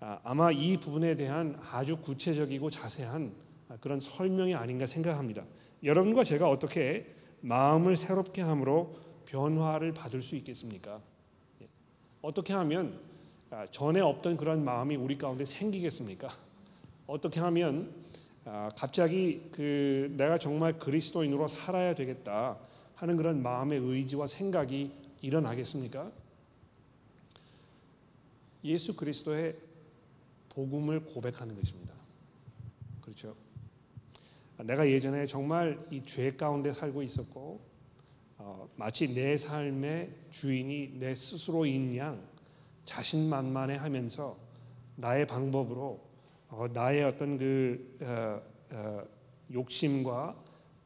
아, 0.00 0.18
아마 0.24 0.50
이 0.50 0.76
부분에 0.78 1.14
대한 1.14 1.56
아주 1.70 1.98
구체적이고 1.98 2.70
자세한 2.70 3.32
그런 3.80 4.00
설명이 4.00 4.54
아닌가 4.54 4.86
생각합니다. 4.86 5.44
여러분과 5.84 6.24
제가 6.24 6.50
어떻게 6.50 7.06
마음을 7.40 7.96
새롭게 7.96 8.42
함으로 8.42 8.96
변화를 9.26 9.94
받을 9.94 10.22
수 10.22 10.34
있겠습니까? 10.36 11.00
예. 11.62 11.68
어떻게 12.20 12.52
하면 12.52 12.98
아, 13.50 13.64
전에 13.70 14.00
없던 14.00 14.38
그런 14.38 14.64
마음이 14.64 14.96
우리 14.96 15.18
가운데 15.18 15.44
생기겠습니까? 15.44 16.36
어떻게 17.06 17.38
하면 17.38 17.92
아, 18.44 18.70
갑자기 18.76 19.42
그 19.52 20.12
내가 20.16 20.38
정말 20.38 20.80
그리스도인으로 20.80 21.46
살아야 21.46 21.94
되겠다 21.94 22.58
하는 22.96 23.16
그런 23.16 23.42
마음의 23.42 23.78
의지와 23.78 24.26
생각이 24.26 24.90
일어나겠습니까? 25.20 26.10
예수 28.64 28.96
그리스도의 28.96 29.56
복음을 30.48 31.00
고백하는 31.04 31.54
것입니다. 31.54 31.92
그렇죠? 33.02 33.36
내가 34.58 34.88
예전에 34.88 35.26
정말 35.26 35.78
이 35.90 36.02
죄 36.04 36.34
가운데 36.34 36.72
살고 36.72 37.02
있었고 37.02 37.60
어, 38.38 38.68
마치 38.76 39.12
내 39.12 39.36
삶의 39.36 40.10
주인이 40.30 40.98
내 40.98 41.14
스스로인 41.14 41.94
양 41.96 42.20
자신만만해 42.84 43.76
하면서 43.76 44.36
나의 44.96 45.26
방법으로 45.26 46.00
어, 46.48 46.66
나의 46.72 47.04
어떤 47.04 47.36
그 47.36 47.98
어, 48.00 48.40
어, 48.70 49.02
욕심과 49.52 50.34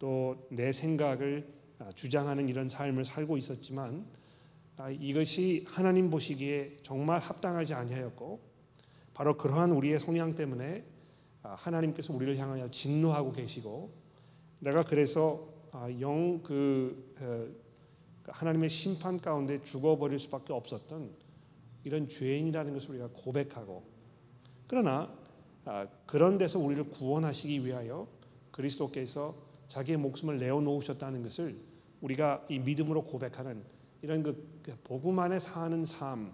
또 0.00 0.37
내 0.50 0.73
생각을 0.73 1.47
아, 1.47 1.60
주장하는 1.94 2.49
이런 2.49 2.68
삶을 2.68 3.04
살고 3.04 3.37
있었지만 3.37 4.06
아, 4.76 4.90
이것이 4.90 5.64
하나님 5.68 6.08
보시기에 6.10 6.78
정말 6.82 7.20
합당하지 7.20 7.75
아니하였고 7.75 8.40
바로 9.12 9.37
그러한 9.37 9.72
우리의 9.72 9.99
성향 9.99 10.34
때문에 10.34 10.84
아, 11.42 11.54
하나님께서 11.54 12.14
우리를 12.14 12.38
향하여 12.38 12.70
진노하고 12.70 13.32
계시고 13.32 13.92
내가 14.60 14.84
그래서 14.84 15.49
영그 16.00 17.14
그 17.14 17.60
하나님의 18.25 18.68
심판 18.68 19.20
가운데 19.20 19.62
죽어버릴 19.62 20.18
수밖에 20.18 20.52
없었던 20.52 21.10
이런 21.84 22.08
죄인이라는 22.08 22.72
것을 22.72 22.90
우리가 22.90 23.08
고백하고 23.08 23.84
그러나 24.66 25.12
아, 25.64 25.87
그런 26.06 26.38
데서 26.38 26.58
우리를 26.58 26.90
구원하시기 26.90 27.66
위하여 27.66 28.08
그리스도께서 28.50 29.34
자기의 29.68 29.99
목숨을 29.99 30.38
내어 30.38 30.60
놓으셨다는 30.60 31.22
것을 31.22 31.69
우리가 32.00 32.45
이 32.49 32.59
믿음으로 32.59 33.04
고백하는 33.04 33.62
이런 34.02 34.23
그, 34.23 34.61
그 34.62 34.76
복음 34.85 35.19
안에 35.19 35.38
사는 35.38 35.85
삶 35.85 36.33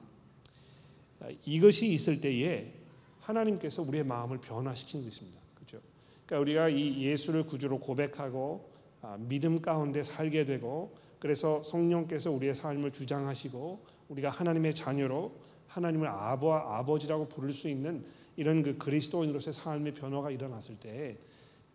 아, 1.21 1.29
이것이 1.45 1.93
있을 1.93 2.21
때에 2.21 2.73
하나님께서 3.21 3.83
우리의 3.83 4.05
마음을 4.05 4.39
변화시키는 4.39 5.05
것입니다. 5.05 5.41
그렇죠? 5.55 5.81
그러니까 6.27 6.43
우리가 6.43 6.69
이 6.69 7.03
예수를 7.03 7.45
구주로 7.47 7.79
고백하고 7.81 8.71
아, 9.03 9.17
믿음 9.19 9.61
가운데 9.61 10.03
살게 10.03 10.45
되고 10.45 10.95
그래서 11.19 11.63
성령께서 11.63 12.31
우리의 12.31 12.55
삶을 12.55 12.93
주장하시고 12.93 13.85
우리가 14.09 14.31
하나님의 14.31 14.75
자녀로 14.75 15.33
하나님을 15.69 16.07
아버 16.07 16.55
아버지라고 16.55 17.29
부를 17.29 17.53
수 17.53 17.69
있는 17.69 18.05
이런 18.37 18.63
그 18.63 18.77
그리스도인으로서의 18.79 19.55
삶의 19.55 19.95
변화가 19.95 20.31
일어났을 20.31 20.77
때 20.77 21.17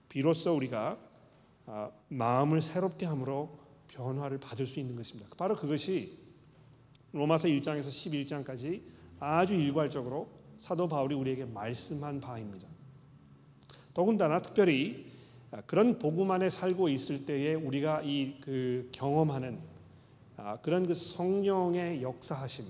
비로소 0.08 0.56
우리가 0.56 0.98
아, 1.66 1.90
마음을 2.10 2.62
새롭게 2.62 3.06
함으로 3.06 3.61
변화를 3.92 4.40
받을 4.40 4.66
수 4.66 4.80
있는 4.80 4.96
것입니다. 4.96 5.30
바로 5.38 5.56
그것이 5.56 6.18
로마서 7.12 7.48
1장에서 7.48 7.90
11장까지 7.90 8.82
아주 9.20 9.54
일괄적으로 9.54 10.30
사도 10.58 10.88
바울이 10.88 11.16
우리에게 11.16 11.46
말씀한 11.46 12.22
바입니다. 12.22 12.68
더군다나 13.94 14.42
특별히 14.42 15.12
그런 15.66 16.00
복음 16.00 16.32
안에 16.32 16.50
살고 16.50 16.88
있을 16.90 17.26
때에 17.26 17.54
우리가 17.56 18.02
이 18.04 18.36
그 18.42 18.90
경험하는 18.92 19.60
아, 20.38 20.58
그런 20.62 20.88
그 20.88 20.94
성령의 20.94 22.02
역사하심 22.02 22.66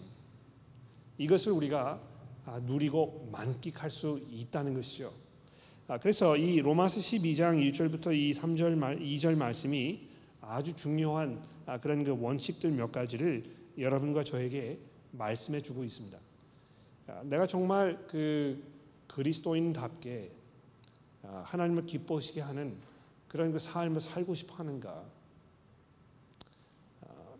이것을 1.18 1.51
우리가 1.51 2.01
아, 2.46 2.60
누리고 2.60 3.30
만끽할 3.32 3.90
수 3.90 4.20
있다는 4.32 4.74
것이죠. 4.74 5.13
아, 5.88 5.98
그래서 6.00 6.36
이 6.36 6.60
로마서 6.60 7.00
12장 7.00 7.72
1절부터 7.72 8.16
이 8.16 8.32
3절 8.32 8.75
말 8.75 9.00
2절 9.00 9.36
말씀이 9.36 10.11
아주 10.41 10.75
중요한 10.75 11.41
아, 11.65 11.79
그런 11.79 12.03
그 12.03 12.17
원칙들 12.19 12.71
몇 12.71 12.91
가지를 12.91 13.43
여러분과 13.77 14.24
저에게 14.24 14.79
말씀해 15.12 15.62
주고 15.62 15.83
있습니다. 15.83 16.17
내가 17.24 17.45
정말 17.45 18.05
그 18.07 18.63
그리스도인답게 19.07 20.31
하나님을 21.24 21.86
기뻐하시게 21.86 22.41
하는 22.41 22.75
그런 23.27 23.51
그 23.51 23.60
삶을 23.60 24.01
살고 24.01 24.33
싶어 24.33 24.55
하는가? 24.55 25.03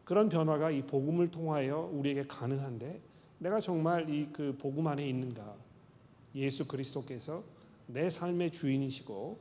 그런 0.04 0.30
변화가 0.30 0.72
이 0.72 0.82
복음을 0.82 1.32
통하여 1.32 1.90
우리에게 1.94 2.26
가능한데 2.28 3.00
내가 3.40 3.60
정말 3.60 4.10
이 4.10 4.28
그 4.32 4.56
복음 4.58 4.88
안에 4.88 5.08
있는가? 5.08 5.56
예수 6.36 6.68
그리스도께서 6.68 7.44
내 7.88 8.10
삶의 8.10 8.52
주인이시고 8.52 9.38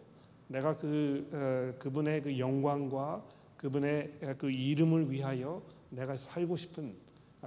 내가 0.48 0.76
그 0.76 1.28
어, 1.32 1.78
그분의 1.78 2.22
그 2.22 2.38
영광과 2.38 3.24
그분의 3.60 4.10
그 4.38 4.50
이름을 4.50 5.10
위하여 5.10 5.62
내가 5.90 6.16
살고 6.16 6.56
싶은 6.56 6.94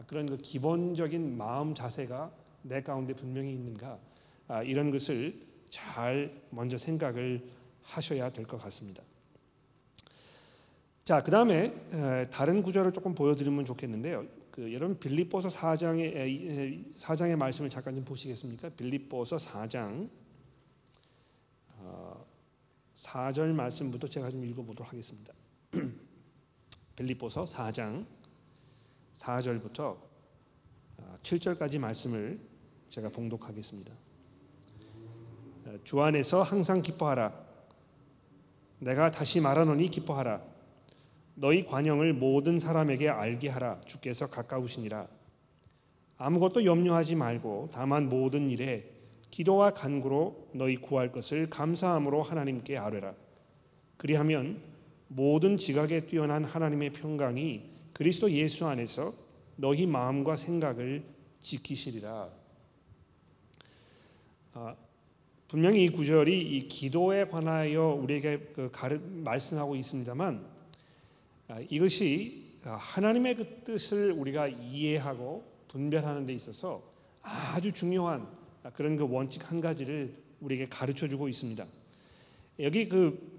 그런 0.05 0.27
그 0.27 0.37
기본적인 0.37 1.35
마음 1.35 1.73
자세가 1.73 2.31
내 2.61 2.83
가운데 2.83 3.15
분명히 3.15 3.51
있는가 3.53 3.97
아, 4.47 4.61
이런 4.61 4.91
것을 4.91 5.41
잘 5.71 6.39
먼저 6.51 6.77
생각을 6.77 7.43
하셔야 7.81 8.31
될 8.31 8.45
것 8.45 8.61
같습니다. 8.61 9.01
자, 11.03 11.23
그 11.23 11.31
다음에 11.31 11.73
다른 12.29 12.61
구절을 12.61 12.93
조금 12.93 13.15
보여드리면 13.15 13.65
좋겠는데요. 13.65 14.27
그 14.51 14.71
여러분 14.71 14.99
빌립보서 14.99 15.49
4장의 15.49 16.93
4장의 16.93 17.35
말씀을 17.35 17.71
잠깐 17.71 17.95
좀 17.95 18.05
보시겠습니까? 18.05 18.69
빌립보서 18.69 19.37
4장 19.37 20.09
4절 22.95 23.49
어, 23.49 23.53
말씀부터 23.55 24.07
제가 24.07 24.29
좀 24.29 24.45
읽어보도록 24.45 24.93
하겠습니다. 24.93 25.33
빌립보서 26.95 27.45
4장 27.45 28.05
4절부터 29.17 29.97
7절까지 31.23 31.77
어, 31.77 31.79
말씀을 31.79 32.39
제가 32.89 33.09
봉독하겠습니다. 33.09 33.93
어, 35.65 35.77
주 35.83 36.01
안에서 36.01 36.41
항상 36.41 36.81
기뻐하라. 36.81 37.33
내가 38.79 39.11
다시 39.11 39.39
말하노니 39.39 39.89
기뻐하라. 39.89 40.53
너희 41.35 41.65
관영을 41.65 42.13
모든 42.13 42.59
사람에게 42.59 43.09
알게 43.09 43.49
하라 43.49 43.81
주께서 43.85 44.29
가까우시니라 44.29 45.07
아무것도 46.17 46.65
염려하지 46.65 47.15
말고 47.15 47.69
다만 47.73 48.07
모든 48.07 48.49
일에 48.49 48.91
기도와 49.31 49.71
간구로 49.71 50.49
너희 50.53 50.77
구할 50.77 51.11
것을 51.11 51.49
감사함으로 51.49 52.21
하나님께 52.21 52.77
아뢰라 52.77 53.15
그리하면 53.97 54.61
모든 55.15 55.57
지각에 55.57 56.07
뛰어난 56.07 56.43
하나님의 56.43 56.91
평강이 56.93 57.61
그리스도 57.93 58.31
예수 58.31 58.65
안에서 58.65 59.13
너희 59.55 59.85
마음과 59.85 60.35
생각을 60.35 61.03
지키시리라 61.41 62.29
아, 64.53 64.75
분명히 65.47 65.85
이 65.85 65.89
구절이 65.89 66.41
이 66.41 66.67
기도에 66.67 67.25
관하여 67.25 67.89
우리에게 67.89 68.51
그 68.55 68.69
가르, 68.71 68.99
말씀하고 68.99 69.75
있습니다만 69.75 70.45
아, 71.49 71.59
이것이 71.69 72.57
하나님의 72.63 73.35
그 73.35 73.45
뜻을 73.65 74.11
우리가 74.13 74.47
이해하고 74.47 75.43
분별하는 75.67 76.25
데 76.25 76.33
있어서 76.33 76.81
아주 77.21 77.71
중요한 77.71 78.27
그런 78.73 78.97
그 78.97 79.07
원칙 79.07 79.49
한 79.51 79.61
가지를 79.61 80.15
우리에게 80.39 80.69
가르쳐 80.69 81.07
주고 81.07 81.27
있습니다. 81.27 81.65
여기 82.59 82.87
그 82.87 83.32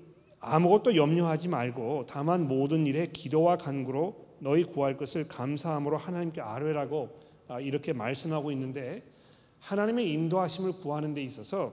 아무것도 0.46 0.96
염려하지 0.96 1.48
말고 1.48 2.04
다만 2.06 2.46
모든 2.46 2.86
일에 2.86 3.06
기도와 3.06 3.56
간구로 3.56 4.26
너희 4.40 4.64
구할 4.64 4.98
것을 4.98 5.26
감사함으로 5.26 5.96
하나님께 5.96 6.42
아뢰라고 6.42 7.18
아, 7.48 7.60
이렇게 7.60 7.94
말씀하고 7.94 8.52
있는데 8.52 9.02
하나님의 9.60 10.10
인도하심을 10.12 10.80
구하는 10.80 11.14
데 11.14 11.22
있어서 11.22 11.72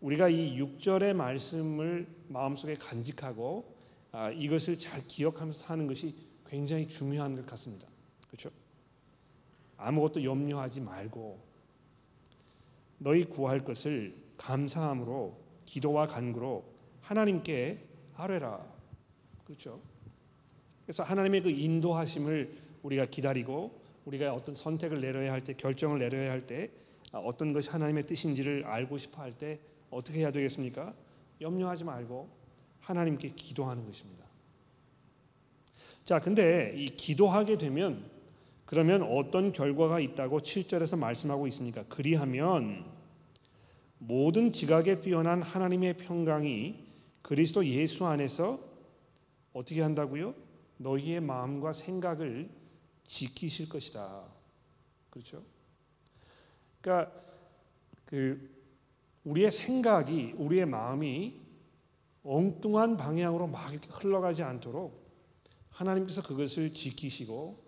우리가 0.00 0.28
이 0.28 0.58
6절의 0.60 1.12
말씀을 1.14 2.08
마음속에 2.26 2.74
간직하고 2.74 3.76
아, 4.10 4.30
이것을 4.30 4.76
잘 4.76 5.06
기억하면서 5.06 5.58
사는 5.60 5.86
것이 5.86 6.16
굉장히 6.48 6.88
중요한 6.88 7.36
것 7.36 7.46
같습니다. 7.46 7.86
그렇죠? 8.26 8.50
아무것도 9.76 10.24
염려하지 10.24 10.80
말고 10.80 11.38
너희 12.98 13.24
구할 13.24 13.64
것을 13.64 14.16
감사함으로 14.36 15.38
기도와 15.64 16.08
간구로 16.08 16.64
하나님께 17.02 17.89
아뢰라. 18.22 18.60
그렇죠? 19.44 19.80
그래서 20.84 21.02
하나님의 21.02 21.42
그 21.42 21.50
인도하심을 21.50 22.56
우리가 22.82 23.06
기다리고 23.06 23.80
우리가 24.04 24.32
어떤 24.34 24.54
선택을 24.54 25.00
내려야 25.00 25.32
할 25.32 25.42
때 25.44 25.54
결정을 25.54 25.98
내려야 25.98 26.30
할때 26.32 26.70
아, 27.12 27.18
어떤 27.18 27.52
것이 27.52 27.68
하나님의 27.70 28.06
뜻인지를 28.06 28.64
알고 28.64 28.98
싶어 28.98 29.22
할 29.22 29.32
때 29.32 29.58
어떻게 29.90 30.20
해야 30.20 30.30
되겠습니까? 30.30 30.94
염려하지 31.40 31.84
말고 31.84 32.28
하나님께 32.80 33.30
기도하는 33.30 33.84
것입니다. 33.86 34.24
자, 36.04 36.20
근데 36.20 36.74
이 36.76 36.86
기도하게 36.96 37.58
되면 37.58 38.04
그러면 38.66 39.02
어떤 39.02 39.52
결과가 39.52 40.00
있다고 40.00 40.40
7절에서 40.40 40.96
말씀하고 40.98 41.46
있습니까? 41.48 41.84
그리하면 41.88 42.84
모든 43.98 44.52
지각에 44.52 45.00
뛰어난 45.00 45.42
하나님의 45.42 45.96
평강이 45.96 46.89
그리스도 47.22 47.64
예수 47.66 48.06
안에서 48.06 48.60
어떻게 49.52 49.82
한다고요? 49.82 50.34
너희의 50.78 51.20
마음과 51.20 51.72
생각을 51.72 52.50
지키실 53.06 53.68
것이다. 53.68 54.24
그렇죠? 55.10 55.42
그러니까 56.80 57.12
그 58.04 58.50
우리의 59.24 59.50
생각이 59.50 60.34
우리의 60.36 60.66
마음이 60.66 61.38
엉뚱한 62.22 62.96
방향으로 62.96 63.46
막 63.46 63.70
이렇게 63.72 63.88
흘러가지 63.90 64.42
않도록 64.42 65.00
하나님께서 65.70 66.22
그것을 66.22 66.72
지키시고 66.72 67.62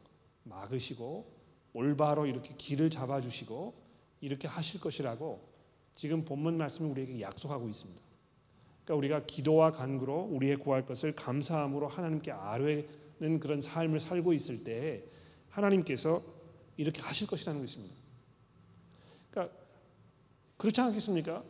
막으시고 0.44 1.32
올바로 1.72 2.26
이렇게 2.26 2.54
길을 2.56 2.90
잡아 2.90 3.20
주시고 3.20 3.74
이렇게 4.20 4.46
하실 4.48 4.80
것이라고 4.80 5.48
지금 5.94 6.24
본문 6.24 6.56
말씀이 6.56 6.88
우리에게 6.90 7.20
약속하고 7.20 7.68
있습니다. 7.68 8.01
그러니까 8.84 8.94
우리가 8.94 9.26
기도와 9.26 9.72
간구로 9.72 10.28
우리의 10.32 10.56
구할 10.56 10.84
것을 10.84 11.14
감사함으로 11.14 11.88
하나님께 11.88 12.32
아뢰는 12.32 13.40
그런 13.40 13.60
삶을 13.60 14.00
살고 14.00 14.32
있을 14.32 14.64
때 14.64 15.04
하나님께서 15.50 16.22
이렇게 16.76 17.00
하실 17.00 17.26
것이라는 17.26 17.60
것입니다. 17.60 17.94
그러니까 19.30 19.54
그렇지 20.56 20.80
않겠습니까? 20.80 21.44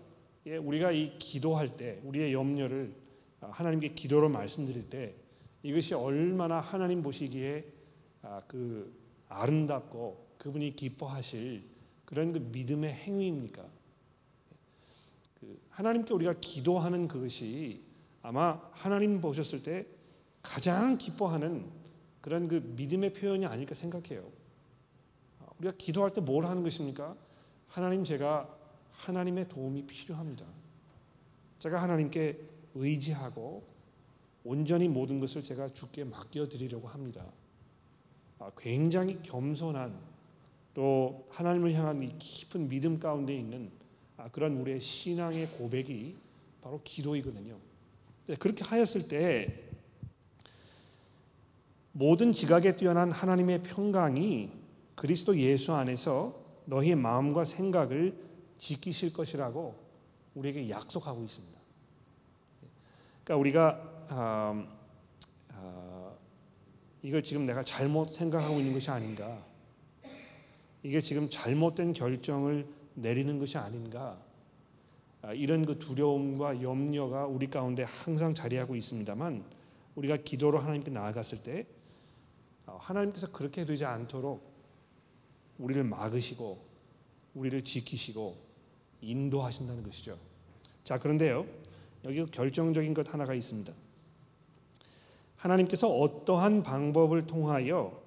예, 0.46 0.56
우리가 0.56 0.92
이 0.92 1.18
기도할 1.18 1.76
때 1.76 2.00
우리의 2.04 2.32
염려를 2.32 2.92
하나님께 3.40 3.94
기도로 3.94 4.28
말씀드릴 4.28 4.88
때 4.90 5.14
이것이 5.62 5.94
얼마나 5.94 6.60
하나님 6.60 7.02
보시기에 7.02 7.64
아, 8.22 8.42
그 8.46 8.92
아름답고 9.28 10.26
그분이 10.38 10.76
기뻐하실 10.76 11.64
그런 12.04 12.32
그 12.32 12.38
믿음의 12.38 12.92
행위입니까? 12.92 13.64
그 15.42 15.60
하나님께 15.70 16.14
우리가 16.14 16.34
기도하는 16.40 17.08
그것이 17.08 17.82
아마 18.22 18.60
하나님 18.70 19.20
보셨을 19.20 19.64
때 19.64 19.84
가장 20.40 20.96
기뻐하는 20.96 21.68
그런 22.20 22.46
그 22.46 22.62
믿음의 22.76 23.12
표현이 23.12 23.44
아닐까 23.44 23.74
생각해요. 23.74 24.24
우리가 25.58 25.74
기도할 25.76 26.12
때 26.12 26.20
뭘 26.20 26.44
하는 26.44 26.62
것입니까? 26.62 27.16
하나님 27.66 28.04
제가 28.04 28.48
하나님의 28.92 29.48
도움이 29.48 29.84
필요합니다. 29.86 30.46
제가 31.58 31.82
하나님께 31.82 32.38
의지하고 32.76 33.64
온전히 34.44 34.86
모든 34.86 35.18
것을 35.18 35.42
제가 35.42 35.70
주께 35.70 36.04
맡겨 36.04 36.46
드리려고 36.46 36.86
합니다. 36.86 37.24
아, 38.38 38.50
굉장히 38.56 39.20
겸손한 39.22 39.98
또 40.74 41.26
하나님을 41.30 41.74
향한 41.74 42.00
이 42.00 42.16
깊은 42.16 42.68
믿음 42.68 43.00
가운데 43.00 43.36
있는 43.36 43.72
아, 43.80 43.81
그런 44.30 44.56
우리의 44.56 44.80
신앙의 44.80 45.48
고백이 45.50 46.16
바로 46.62 46.80
기도이거든요. 46.84 47.56
네, 48.26 48.36
그렇게 48.36 48.64
하였을 48.64 49.08
때 49.08 49.62
모든 51.92 52.32
지각에 52.32 52.76
뛰어난 52.76 53.10
하나님의 53.10 53.62
평강이 53.62 54.50
그리스도 54.94 55.36
예수 55.36 55.72
안에서 55.74 56.40
너희 56.64 56.94
마음과 56.94 57.44
생각을 57.44 58.16
지키실 58.58 59.12
것이라고 59.12 59.74
우리에게 60.34 60.70
약속하고 60.70 61.22
있습니다. 61.24 61.60
그러니까 63.24 63.40
우리가 63.40 64.06
아, 64.08 64.66
아, 65.48 66.12
이걸 67.02 67.22
지금 67.22 67.46
내가 67.46 67.62
잘못 67.62 68.10
생각하고 68.10 68.58
있는 68.58 68.72
것이 68.72 68.90
아닌가? 68.90 69.44
이게 70.82 71.00
지금 71.00 71.28
잘못된 71.28 71.92
결정을 71.92 72.66
내리는 72.94 73.38
것이 73.38 73.58
아닌가 73.58 74.18
아, 75.22 75.32
이런 75.32 75.64
그 75.64 75.78
두려움과 75.78 76.62
염려가 76.62 77.26
우리 77.26 77.48
가운데 77.48 77.84
항상 77.84 78.34
자리하고 78.34 78.74
있습니다만 78.74 79.44
우리가 79.94 80.16
기도로 80.18 80.58
하나님께 80.58 80.90
나아갔을 80.90 81.42
때 81.42 81.66
아, 82.66 82.76
하나님께서 82.80 83.30
그렇게 83.30 83.64
되지 83.64 83.84
않도록 83.84 84.42
우리를 85.58 85.84
막으시고 85.84 86.58
우리를 87.34 87.62
지키시고 87.62 88.36
인도하신다는 89.00 89.82
것이죠. 89.84 90.18
자 90.84 90.98
그런데요 90.98 91.46
여기 92.04 92.24
결정적인 92.26 92.94
것 92.94 93.12
하나가 93.12 93.34
있습니다. 93.34 93.72
하나님께서 95.36 95.88
어떠한 95.88 96.62
방법을 96.62 97.26
통하여 97.26 98.00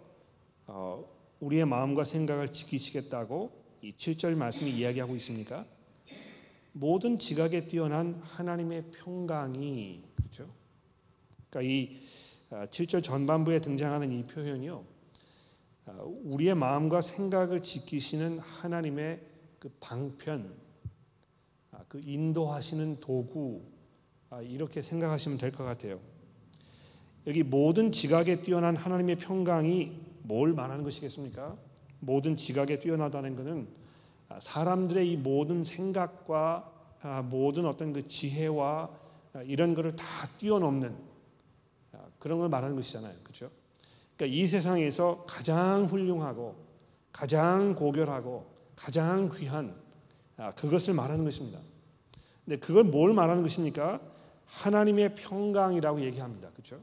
어, 0.67 1.05
우리의 1.39 1.65
마음과 1.65 2.03
생각을 2.03 2.49
지키시겠다고 2.49 3.64
이 3.85 3.93
7절 3.93 4.33
말씀이 4.33 4.71
이야기하고 4.71 5.15
있습니까? 5.17 5.63
모든 6.71 7.19
지각에 7.19 7.67
뛰어난 7.67 8.19
하나님의 8.23 8.85
평강이 8.91 10.03
그렇죠. 10.15 10.49
그러니까 11.51 11.71
이 11.71 11.99
7절 12.49 12.97
아, 12.97 13.01
전반부에 13.01 13.59
등장하는 13.59 14.11
이 14.11 14.23
표현이요. 14.25 14.83
아, 15.85 15.99
우리의 16.01 16.55
마음과 16.55 17.01
생각을 17.01 17.61
지키시는 17.61 18.39
하나님의 18.39 19.21
그 19.59 19.69
방편, 19.79 20.51
아, 21.71 21.83
그 21.87 22.01
인도하시는 22.03 22.99
도구 23.01 23.61
이렇게 24.41 24.81
생각하시면 24.81 25.37
될 25.37 25.51
것 25.51 25.63
같아요. 25.63 25.99
여기 27.27 27.43
모든 27.43 27.91
지각에 27.91 28.41
뛰어난 28.41 28.75
하나님의 28.75 29.17
평강이 29.17 29.91
뭘 30.23 30.53
말하는 30.53 30.83
것이겠습니까? 30.83 31.55
모든 32.05 32.35
지각에 32.35 32.79
뛰어나다는 32.79 33.35
것은 33.35 33.67
사람들의 34.39 35.11
이 35.11 35.17
모든 35.17 35.63
생각과 35.63 36.71
모든 37.23 37.65
어떤 37.65 37.93
그 37.93 38.07
지혜와 38.07 38.89
이런 39.45 39.73
것을 39.73 39.95
다 39.95 40.05
뛰어넘는 40.37 40.95
그런 42.19 42.39
걸 42.39 42.49
말하는 42.49 42.75
것이잖아요. 42.75 43.13
그렇죠? 43.23 43.49
그러니까 44.15 44.37
이 44.37 44.47
세상에서 44.47 45.25
가장 45.27 45.85
훌륭하고 45.85 46.55
가장 47.11 47.75
고결하고 47.75 48.45
가장 48.75 49.29
귀한 49.35 49.75
그것을 50.55 50.93
말하는 50.93 51.23
것입니다. 51.23 51.59
근데 52.43 52.59
그걸 52.59 52.83
뭘 52.83 53.13
말하는 53.13 53.41
것입니까? 53.41 53.99
하나님의 54.45 55.15
평강이라고 55.15 56.01
얘기합니다. 56.01 56.49
그렇죠? 56.51 56.79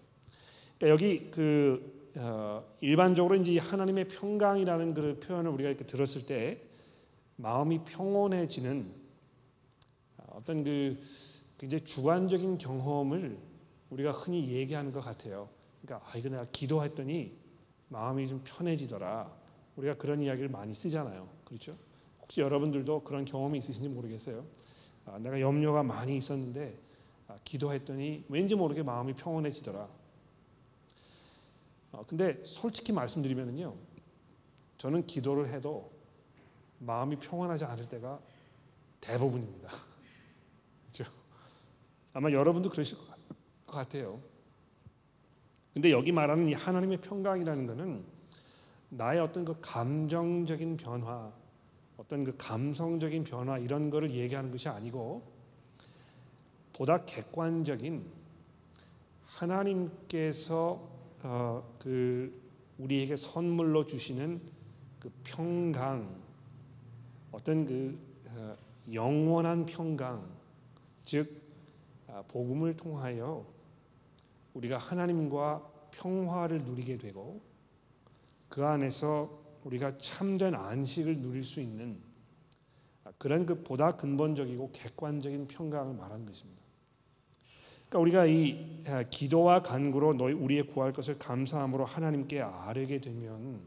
그러니까 0.79 0.89
여기 0.89 1.31
그 1.31 2.02
어, 2.17 2.63
일반적으로 2.81 3.37
이제 3.37 3.59
하나님의 3.59 4.09
평강이라는 4.09 4.95
그 4.95 5.21
표현을 5.21 5.51
우리가 5.51 5.71
이렇게 5.71 5.85
들었을 5.87 6.27
때 6.27 6.61
마음이 7.37 7.85
평온해지는 7.85 8.87
어떤 10.29 10.65
그 10.65 11.01
굉장히 11.59 11.85
주관적인 11.85 12.59
경험을 12.59 13.39
우리가 13.91 14.13
흔히 14.13 14.49
얘기하는 14.49 14.93
것 14.93 15.01
같아요. 15.01 15.49
그러니까 15.81 16.09
아 16.11 16.17
이거 16.19 16.29
내가 16.29 16.45
기도했더니 16.47 17.37
마음이 17.89 18.29
좀 18.29 18.41
편해지더라. 18.45 19.31
우리가 19.77 19.95
그런 19.95 20.23
이야기를 20.23 20.49
많이 20.49 20.75
쓰잖아요. 20.75 21.29
그렇죠? 21.45 21.77
혹시 22.21 22.41
여러분들도 22.41 23.05
그런 23.05 23.25
경험이 23.25 23.59
있으신지 23.59 23.89
모르겠어요. 23.89 24.45
아, 25.07 25.19
내가 25.19 25.41
염려가 25.41 25.83
많이 25.83 26.17
있었는데 26.17 26.79
아, 27.29 27.37
기도했더니 27.45 28.25
왠지 28.29 28.55
모르게 28.55 28.83
마음이 28.83 29.15
평온해지더라. 29.15 30.02
어, 31.93 32.05
근데 32.07 32.43
솔직히 32.45 32.93
말씀드리면요, 32.93 33.75
저는 34.79 35.07
기도를 35.07 35.49
해도 35.49 35.93
마음이 36.79 37.17
평안하지 37.17 37.65
않을 37.65 37.89
때가 37.89 38.19
대부분입니다. 39.01 39.69
그렇죠? 40.93 41.13
아마 42.13 42.31
여러분도 42.31 42.71
그러실 42.71 42.97
것 43.67 43.77
같아요. 43.77 44.21
근데 45.73 45.91
여기 45.91 46.13
말하는 46.13 46.49
이 46.49 46.55
하나님의 46.55 47.01
평강이라는 47.01 47.67
것은 47.67 48.05
나의 48.91 49.21
어떤 49.21 49.45
그 49.45 49.59
감정적인 49.61 50.77
변화, 50.77 51.33
어떤 51.97 52.25
그 52.25 52.37
감성적인 52.37 53.25
변화 53.25 53.59
이런 53.59 53.89
거를 53.89 54.11
얘기하는 54.11 54.51
것이 54.51 54.69
아니고 54.69 55.23
보다 56.75 57.05
객관적인 57.05 58.05
하나님께서 59.27 60.92
어, 61.23 61.77
그 61.79 62.41
우리에게 62.79 63.17
선물로 63.17 63.87
주시는 63.87 64.41
그 64.99 65.11
평강, 65.23 66.21
어떤 67.31 67.65
그 67.65 67.99
어, 68.27 68.57
영원한 68.93 69.67
평강, 69.67 70.27
즉 71.05 71.41
아, 72.09 72.23
복음을 72.29 72.77
통하여 72.77 73.47
우리가 74.55 74.79
하나님과 74.79 75.71
평화를 75.93 76.59
누리게 76.59 76.99
되고 76.99 77.41
그 78.49 78.65
안에서 78.65 79.41
우리가 79.65 79.97
참된 79.99 80.55
안식을 80.55 81.21
누릴 81.21 81.45
수 81.45 81.61
있는 81.61 81.99
그런 83.19 83.47
그 83.47 83.63
보다 83.63 83.97
근본적이고 83.97 84.73
객관적인 84.73 85.47
평강을 85.49 85.95
말하는 85.95 86.27
것입니다. 86.27 86.62
그러니까 87.93 87.99
우리가 87.99 88.27
이 88.27 88.83
아, 88.87 89.03
기도와 89.03 89.63
간구로 89.63 90.15
너희 90.15 90.33
우리의 90.33 90.67
구할 90.67 90.95
것을 90.95 91.19
감사함으로 91.19 91.85
하나님께 91.85 92.41
아뢰게 92.41 93.03
되면 93.03 93.61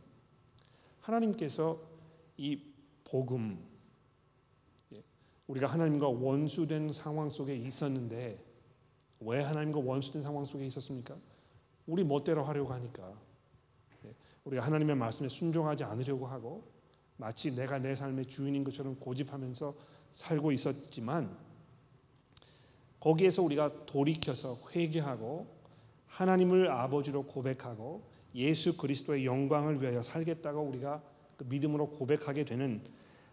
하나님께서 1.01 1.79
이 2.37 2.59
복음 3.03 3.63
예, 4.93 5.03
우리가 5.45 5.67
하나님과 5.67 6.07
원수된 6.07 6.91
상황 6.91 7.29
속에 7.29 7.55
있었는데 7.55 8.43
왜 9.19 9.43
하나님과 9.43 9.79
원수된 9.79 10.23
상황 10.23 10.43
속에 10.43 10.65
있었습니까? 10.65 11.15
우리 11.85 12.03
멋대로 12.03 12.43
하려고 12.43 12.73
하니까 12.73 13.13
예, 14.05 14.15
우리가 14.43 14.65
하나님의 14.65 14.95
말씀에 14.95 15.29
순종하지 15.29 15.83
않으려고 15.83 16.25
하고 16.25 16.63
마치 17.17 17.55
내가 17.55 17.77
내 17.77 17.93
삶의 17.93 18.25
주인인 18.25 18.63
것처럼 18.63 18.95
고집하면서 18.99 19.75
살고 20.13 20.51
있었지만 20.51 21.37
거기에서 23.05 23.43
우리가 23.43 23.85
돌이켜서 23.85 24.57
회개하고 24.73 25.45
하나님을 26.07 26.71
아버지로 26.71 27.27
고백하고 27.27 28.01
예수 28.33 28.75
그리스도의 28.75 29.27
영광을 29.27 29.79
위하여 29.79 30.01
살겠다고 30.01 30.61
우리가 30.61 31.03
그 31.37 31.45
믿음으로 31.47 31.91
고백하게 31.91 32.45
되는 32.45 32.81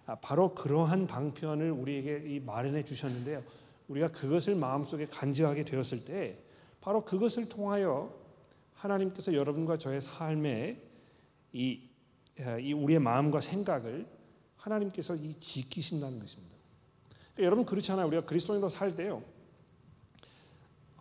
아, 0.05 0.17
바로 0.17 0.55
그러한 0.55 1.07
방편을 1.07 1.71
우리에게 1.71 2.41
마련해 2.45 2.85
주셨는데요. 2.85 3.43
우리가 3.89 4.09
그것을 4.09 4.57
마음속에 4.57 5.07
간직하게 5.07 5.65
되었을 5.65 6.05
때 6.05 6.37
바로 6.83 7.03
그것을 7.03 7.49
통하여 7.49 8.15
하나님께서 8.75 9.33
여러분과 9.33 9.79
저의 9.79 10.03
삶에 10.03 10.83
이, 11.55 11.81
아, 12.41 12.59
이 12.59 12.75
우리의 12.75 13.01
마음과 13.01 13.41
생각을 13.41 14.07
하나님께서 14.57 15.17
이 15.17 15.35
지키신다는 15.41 16.19
것입니다. 16.19 16.57
그러니까 17.33 17.43
여러분 17.45 17.65
그렇잖아요. 17.65 18.07
우리가 18.09 18.27
그리스도인으로 18.27 18.69
살 18.69 18.95
때요. 18.95 19.32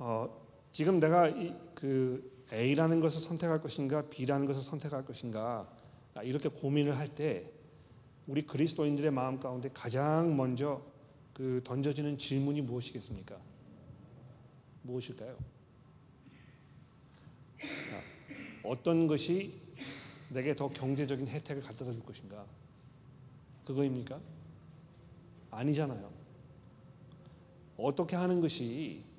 어, 0.03 0.27
지금 0.71 0.99
내가 0.99 1.27
이, 1.29 1.53
그 1.75 2.43
A라는 2.51 3.01
것을 3.01 3.21
선택할 3.21 3.61
것인가 3.61 4.01
B라는 4.09 4.47
것을 4.47 4.63
선택할 4.63 5.05
것인가 5.05 5.71
아, 6.15 6.23
이렇게 6.23 6.49
고민을 6.49 6.97
할 6.97 7.07
때 7.13 7.51
우리 8.25 8.43
그리스도인들의 8.47 9.11
마음 9.11 9.39
가운데 9.39 9.69
가장 9.71 10.35
먼저 10.35 10.81
그 11.33 11.61
던져지는 11.63 12.17
질문이 12.17 12.61
무엇이겠습니까? 12.61 13.37
무엇일까요? 14.81 15.37
어떤 18.63 19.05
것이 19.05 19.53
내게 20.29 20.55
더 20.55 20.67
경제적인 20.67 21.27
혜택을 21.27 21.61
갖다 21.61 21.85
줄 21.91 22.03
것인가? 22.03 22.43
그거입니까? 23.65 24.19
아니잖아요. 25.51 26.09
어떻게 27.77 28.15
하는 28.15 28.41
것이 28.41 29.03
아, 29.05 29.10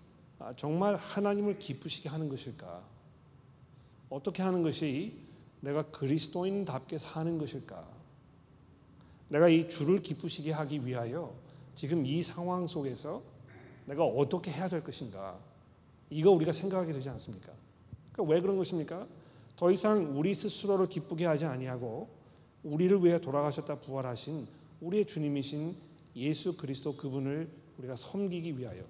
정말 0.57 0.96
하나님을 0.96 1.59
기쁘시게 1.59 2.09
하는 2.09 2.28
것일까? 2.28 2.83
어떻게 4.11 4.42
하는 4.42 4.62
것이 4.62 5.16
내가 5.61 5.83
그리스도인답게 5.90 6.98
사는 6.98 7.38
것일까? 7.38 7.87
내가 9.28 9.48
이 9.48 9.68
주를 9.68 10.02
기쁘시게 10.02 10.52
하기 10.52 10.85
위하여 10.85 11.35
지금 11.74 12.05
이 12.05 12.22
상황 12.22 12.66
속에서 12.66 13.22
내가 13.87 14.05
어떻게 14.05 14.50
해야 14.50 14.68
될 14.68 14.85
것인가? 14.85 15.38
이거 16.11 16.31
우리가 16.31 16.52
생각하게 16.52 16.92
되지 16.92 17.09
않습니까? 17.11 17.52
그러니까 18.12 18.35
왜 18.35 18.40
그런 18.40 18.59
것입니까? 18.59 19.07
더 19.57 19.70
이상 19.70 20.18
우리 20.18 20.35
스스로를 20.35 20.88
기쁘게 20.88 21.24
하지 21.24 21.46
아니하고 21.46 22.09
우리를 22.64 23.02
위해 23.05 23.20
돌아가셨다 23.20 23.81
부활하신 23.81 24.46
우리의 24.81 25.07
주님이신 25.07 25.76
예수 26.16 26.57
그리스도 26.57 26.96
그분을 26.96 27.48
우리가 27.78 27.96
섬기기 27.96 28.59
위하여 28.59 28.85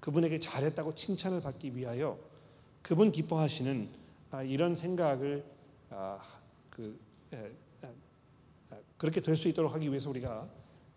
그분에게 0.00 0.38
잘했다고 0.38 0.94
칭찬을 0.94 1.40
받기 1.42 1.76
위하여 1.76 2.18
그분 2.82 3.12
기뻐하시는 3.12 3.88
아, 4.30 4.42
이런 4.42 4.74
생각을 4.74 5.44
아, 5.90 6.20
그, 6.70 6.98
그렇게 8.96 9.20
될 9.20 9.36
수 9.36 9.48
있도록 9.48 9.72
하기 9.74 9.88
위해서 9.88 10.10
우리가 10.10 10.48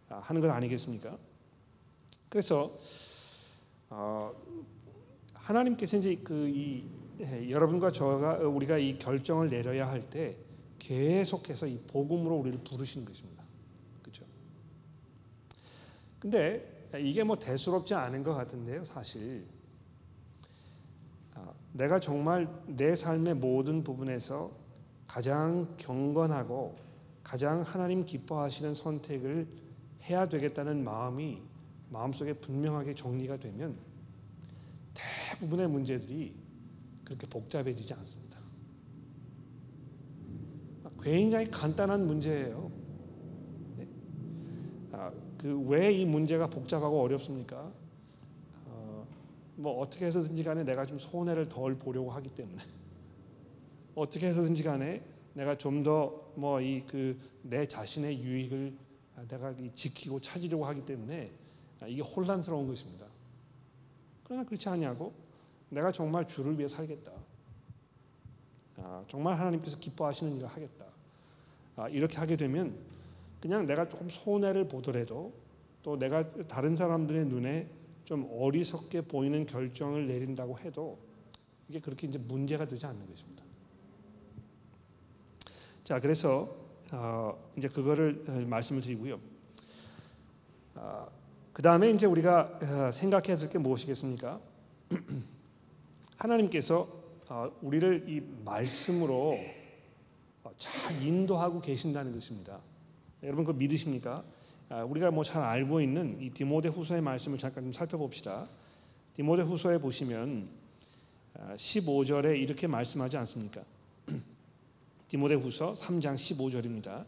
하는 0.10 0.42
것 0.42 0.50
아니겠습니까? 0.50 1.18
그래서 2.30 2.72
어, 3.90 4.34
하나님께서 5.34 5.98
이제 5.98 6.16
그이 6.16 6.84
예, 7.20 7.50
여러분과 7.52 7.92
저가 7.92 8.38
우리가 8.38 8.78
이 8.78 8.98
결정을 8.98 9.50
내려야 9.50 9.88
할 9.88 10.10
때 10.10 10.36
계속해서 10.80 11.68
이 11.68 11.78
복음으로 11.88 12.36
우리를 12.38 12.60
부르시는 12.64 13.06
것입니다. 13.06 13.44
그렇죠? 14.02 14.26
근데 16.20 16.81
이게 17.00 17.24
뭐 17.24 17.38
대수롭지 17.38 17.94
않은 17.94 18.24
것 18.24 18.34
같은데요, 18.34 18.84
사실. 18.84 19.46
아, 21.36 21.54
내가 21.74 22.00
정말 22.00 22.48
내 22.68 22.96
삶의 22.96 23.36
모든 23.36 23.84
부분에서 23.84 24.52
가장 25.08 25.76
경건하고 25.78 26.76
가장 27.24 27.62
하나님 27.62 28.06
기뻐하시는 28.06 28.74
선택을 28.74 29.48
해야 30.04 30.28
되겠다는 30.28 30.84
마음이 30.84 31.42
마음속에 31.90 32.34
분명하게 32.34 32.96
정리가 32.96 33.38
되면 33.38 33.76
대부분의 34.94 35.68
문제들이 35.68 36.34
그렇게 37.04 37.28
복잡해지지 37.28 37.94
않습니다. 37.94 38.40
굉장히 41.02 41.50
간단한 41.50 42.06
문제예요. 42.06 42.72
네? 45.44 45.50
아, 45.50 45.54
그왜 45.54 45.94
이 45.94 46.06
문제가 46.06 46.48
복잡하고 46.48 47.02
어렵습니까? 47.02 47.72
어, 48.66 49.08
뭐 49.56 49.80
어떻게 49.82 50.06
해서든지 50.06 50.44
간에 50.44 50.64
내가 50.64 50.86
좀 50.86 51.00
손해를 51.00 51.50
덜 51.50 51.76
보려고 51.76 52.12
하기 52.12 52.30
때문에 52.30 52.62
어떻게 53.96 54.28
해서든지 54.28 54.64
간에 54.64 55.02
내가 55.34 55.58
좀 55.58 55.84
더 55.84 56.32
뭐 56.36 56.62
이 56.62 56.86
그 56.86 57.18
내 57.44 57.68
자신의 57.68 58.22
유익을 58.22 58.74
내가 59.28 59.54
지키고 59.74 60.20
찾으려고 60.22 60.66
하기 60.68 60.86
때문에 60.86 61.32
이게 61.88 62.02
혼란스러운 62.02 62.68
것입니다. 62.68 63.08
그러나 64.24 64.46
그렇지 64.46 64.70
않냐고 64.70 65.14
내가 65.70 65.92
정말 65.92 66.28
주를 66.28 66.58
위해 66.58 66.68
살겠다. 66.68 67.12
아, 68.78 69.04
정말 69.08 69.40
하나님께서 69.40 69.78
기뻐하시는 69.80 70.36
일을 70.38 70.48
하겠다. 70.48 70.86
아, 71.76 71.90
이렇게 71.90 72.18
하게 72.18 72.36
되면 72.36 72.76
그냥 73.42 73.66
내가 73.66 73.90
조금 73.90 74.10
손해를 74.10 74.68
보더라도 74.68 75.34
또 75.84 75.98
내가 75.98 76.32
다른 76.48 76.76
사람들의 76.76 77.26
눈에 77.26 77.68
좀 78.06 78.30
어리석게 78.32 79.02
보이는 79.02 79.46
결정을 79.46 80.08
내린다고 80.08 80.60
해도 80.60 81.00
이게 81.68 81.80
그렇게 81.80 82.08
이제 82.08 82.18
문제가 82.18 82.66
되지 82.66 82.86
않는 82.86 83.06
것입니다. 83.08 83.44
자, 85.84 86.00
그래서 86.00 86.56
어, 86.92 87.52
이제 87.58 87.68
그거를 87.68 88.24
어, 88.28 88.32
말씀을 88.48 88.82
드리고요. 88.82 89.20
어, 90.76 91.08
그 91.54 91.62
다음에 91.62 91.90
이제 91.90 92.06
우리가 92.06 92.60
어, 92.62 92.92
생각해야 92.92 93.38
될 93.38 93.50
게 93.50 93.58
무엇이겠습니까? 93.58 94.40
하나님께서 96.18 96.88
어, 97.30 97.52
우리를 97.62 98.06
이 98.10 98.22
말씀으로 98.44 99.38
어, 100.44 100.52
잘 100.58 101.02
인도하고 101.02 101.62
계신다는 101.62 102.14
것입니다. 102.14 102.60
여러분 103.24 103.46
그 103.46 103.52
믿으십니까? 103.52 104.24
아, 104.70 104.84
우리가 104.84 105.12
뭐 105.12 105.24
잘 105.24 105.44
알고 105.44 105.82
있는 105.82 106.20
이 106.20 106.30
디모데후서의 106.30 107.02
말씀을 107.02 107.38
잠깐 107.38 107.66
좀 107.66 107.74
살펴봅시다. 107.74 108.48
디모데후서에 109.14 109.78
보시면 109.78 110.48
15절에 111.56 112.26
아, 112.26 112.30
이렇게 112.30 112.68
말씀하지 112.68 113.18
않습니까? 113.18 113.62
디모데후서 115.08 115.74
3장 115.74 116.16
15절입니다. 116.16 117.06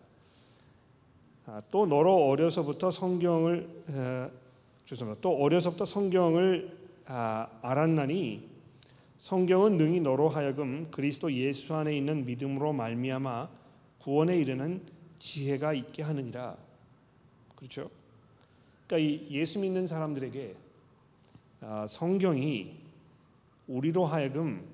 아, 1.46 1.62
또 1.72 1.86
너로 1.88 2.28
어려서부터 2.28 2.92
성경을 2.92 3.84
죄송합니다. 4.86 5.22
또 5.22 5.36
어려서부터 5.36 5.86
성경을 5.86 6.78
알았나니 7.06 8.50
성경은 9.18 9.78
능히 9.78 10.00
너로 10.00 10.30
하여금 10.30 10.90
그리스도 10.92 11.32
예수 11.34 11.74
안에 11.74 11.98
있는 11.98 12.26
믿음으로 12.26 12.74
말미암아 12.74 13.50
구원에 14.00 14.38
이르는 14.38 14.93
지혜가 15.20 15.74
있게 15.74 16.04
하느니라. 16.04 16.58
그렇죠? 17.56 17.90
그러니까 18.88 18.98
이 18.98 19.28
예수 19.32 19.60
믿는 19.60 19.88
사람들에게 19.88 20.56
아, 21.62 21.88
성경이 21.88 22.78
우리로 23.68 24.06
하여금 24.06 24.68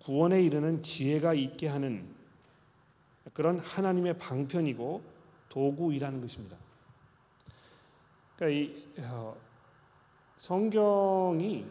구원에 0.00 0.42
이르는 0.42 0.82
지혜가 0.82 1.34
있게 1.34 1.68
하는 1.68 2.04
그런 3.32 3.60
하나님의 3.60 4.18
방편이고 4.18 5.02
도구이라는 5.48 6.20
것입니다. 6.20 6.56
그러니까 8.36 8.58
이 8.58 8.92
어, 8.98 9.36
성경이 10.38 11.66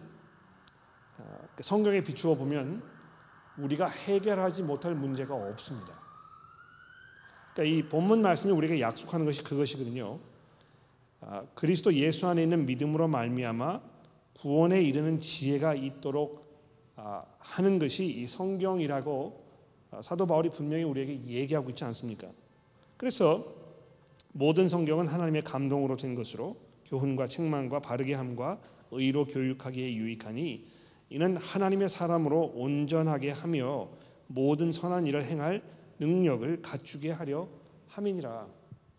어, 1.17 1.47
그 1.55 1.63
성경에 1.63 2.01
비추어 2.01 2.35
보면 2.35 2.81
우리가 3.57 3.87
해결하지 3.87 4.63
못할 4.63 4.95
문제가 4.95 5.35
없습니다. 5.35 6.00
그러니까 7.53 7.63
이 7.63 7.83
본문 7.83 8.21
말씀이 8.21 8.51
우리에게 8.53 8.81
약속하는 8.81 9.25
것이 9.25 9.43
그것이거든요. 9.43 10.19
아, 11.21 11.43
그리스도 11.53 11.93
예수 11.93 12.27
안에 12.27 12.43
있는 12.43 12.65
믿음으로 12.65 13.07
말미암아 13.07 13.81
구원에 14.39 14.81
이르는 14.81 15.19
지혜가 15.19 15.75
있도록 15.75 16.41
아, 16.95 17.23
하는 17.39 17.77
것이 17.79 18.05
이 18.05 18.27
성경이라고 18.27 19.41
아, 19.91 20.01
사도 20.01 20.25
바울이 20.25 20.49
분명히 20.49 20.83
우리에게 20.83 21.21
얘기하고 21.27 21.69
있지 21.71 21.83
않습니까? 21.83 22.27
그래서 22.97 23.45
모든 24.31 24.69
성경은 24.69 25.07
하나님의 25.07 25.43
감동으로 25.43 25.97
된 25.97 26.15
것으로 26.15 26.55
교훈과 26.85 27.27
책망과 27.27 27.79
바르게 27.79 28.13
함과 28.13 28.59
의로 28.91 29.25
교육하기에 29.25 29.93
유익하니 29.93 30.65
이는 31.09 31.37
하나님의 31.37 31.89
사람으로 31.89 32.53
온전하게 32.55 33.31
하며 33.31 33.89
모든 34.27 34.71
선한 34.71 35.07
일을 35.07 35.25
행할 35.25 35.61
능력을 36.01 36.61
갖추게 36.63 37.11
하려 37.11 37.47
함이니라. 37.87 38.47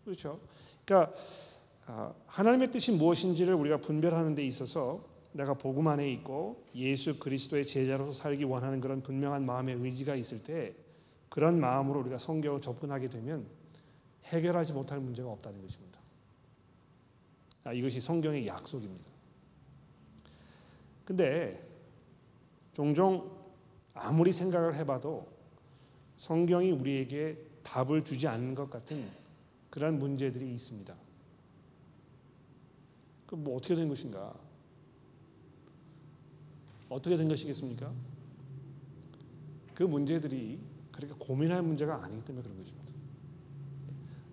그렇죠? 0.05 0.39
그러니까 0.85 1.13
아, 1.85 2.13
하나님의 2.27 2.71
뜻이 2.71 2.93
무엇인지를 2.93 3.53
우리가 3.53 3.77
분별하는 3.77 4.35
데 4.35 4.45
있어서 4.45 5.03
내가 5.33 5.53
복음 5.53 5.87
안에 5.87 6.09
있고 6.13 6.63
예수 6.75 7.19
그리스도의 7.19 7.67
제자로서 7.67 8.13
살기 8.13 8.45
원하는 8.45 8.79
그런 8.79 9.01
분명한 9.01 9.45
마음의 9.45 9.75
의지가 9.75 10.15
있을 10.15 10.43
때 10.43 10.73
그런 11.27 11.59
마음으로 11.59 11.99
우리가 12.01 12.17
성경을 12.17 12.61
접근하게 12.61 13.09
되면 13.09 13.45
해결하지 14.25 14.71
못할 14.71 14.99
문제가 14.99 15.29
없다는 15.29 15.61
것입니다. 15.61 15.99
아, 17.65 17.73
이것이 17.73 17.99
성경의 17.99 18.47
약속입니다. 18.47 19.11
근데 21.03 21.67
종종 22.73 23.29
아무리 23.93 24.31
생각을 24.31 24.75
해봐도 24.75 25.32
성경이 26.15 26.71
우리에게 26.71 27.37
답을 27.63 28.03
주지 28.03 28.27
않는 28.27 28.55
것 28.55 28.69
같은 28.69 29.09
그런 29.69 29.97
문제들이 29.97 30.53
있습니다. 30.53 30.93
그뭐 33.25 33.57
어떻게 33.57 33.75
된 33.75 33.89
것인가? 33.89 34.33
어떻게 36.89 37.15
된 37.15 37.27
것이겠습니까? 37.27 37.91
그 39.73 39.83
문제들이 39.83 40.59
그렇게 40.91 41.13
고민할 41.17 41.63
문제가 41.63 42.03
아니기 42.03 42.23
때문에 42.23 42.43
그런 42.43 42.57
것입니다. 42.57 42.83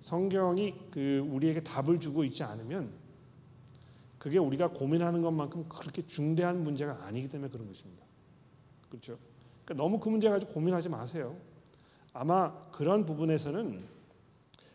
성경이 0.01 0.75
그 0.91 1.27
우리에게 1.31 1.63
답을 1.63 2.01
주고 2.01 2.25
있지 2.25 2.43
않으면 2.43 2.93
그게 4.19 4.39
우리가 4.39 4.69
고민하는 4.69 5.23
것만큼 5.23 5.67
그렇게 5.69 6.05
중대한 6.05 6.63
문제가 6.63 7.07
아니기 7.07 7.29
때문에 7.29 7.51
그런 7.51 7.67
것입니다. 7.67 8.05
그렇죠? 8.91 9.19
그러니까 9.65 9.83
너무 9.83 9.99
그 9.99 10.11
문제 10.11 10.29
가지고 10.29 10.53
고민하지 10.53 10.91
마세요. 10.91 11.37
아마 12.13 12.53
그런 12.71 13.07
부분에서는 13.07 13.85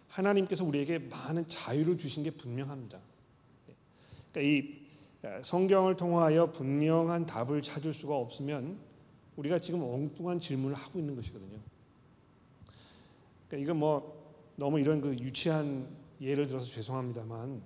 하나님께서 0.08 0.64
우리에게 0.64 1.00
많은 1.00 1.48
자유를 1.48 1.98
주신 1.98 2.24
게 2.24 2.32
분명합니다. 2.32 3.00
그러니까 4.32 4.42
이 4.42 4.86
성경을 5.44 5.98
통하여 5.98 6.52
분명한 6.52 7.26
답을 7.26 7.62
찾을 7.62 7.94
수가 7.94 8.16
없으면 8.16 8.78
우리가 9.36 9.60
지금 9.60 9.82
엉뚱한 9.82 10.40
질문을 10.40 10.76
하고 10.76 11.00
있는 11.00 11.16
것이거든요. 11.16 11.60
그러니까 13.48 13.64
이건 13.64 13.80
뭐 13.80 14.34
너무 14.56 14.80
이런 14.80 15.02
그 15.02 15.10
유치한 15.20 15.88
예를 16.22 16.48
들어서 16.48 16.66
죄송합니다만 16.68 17.62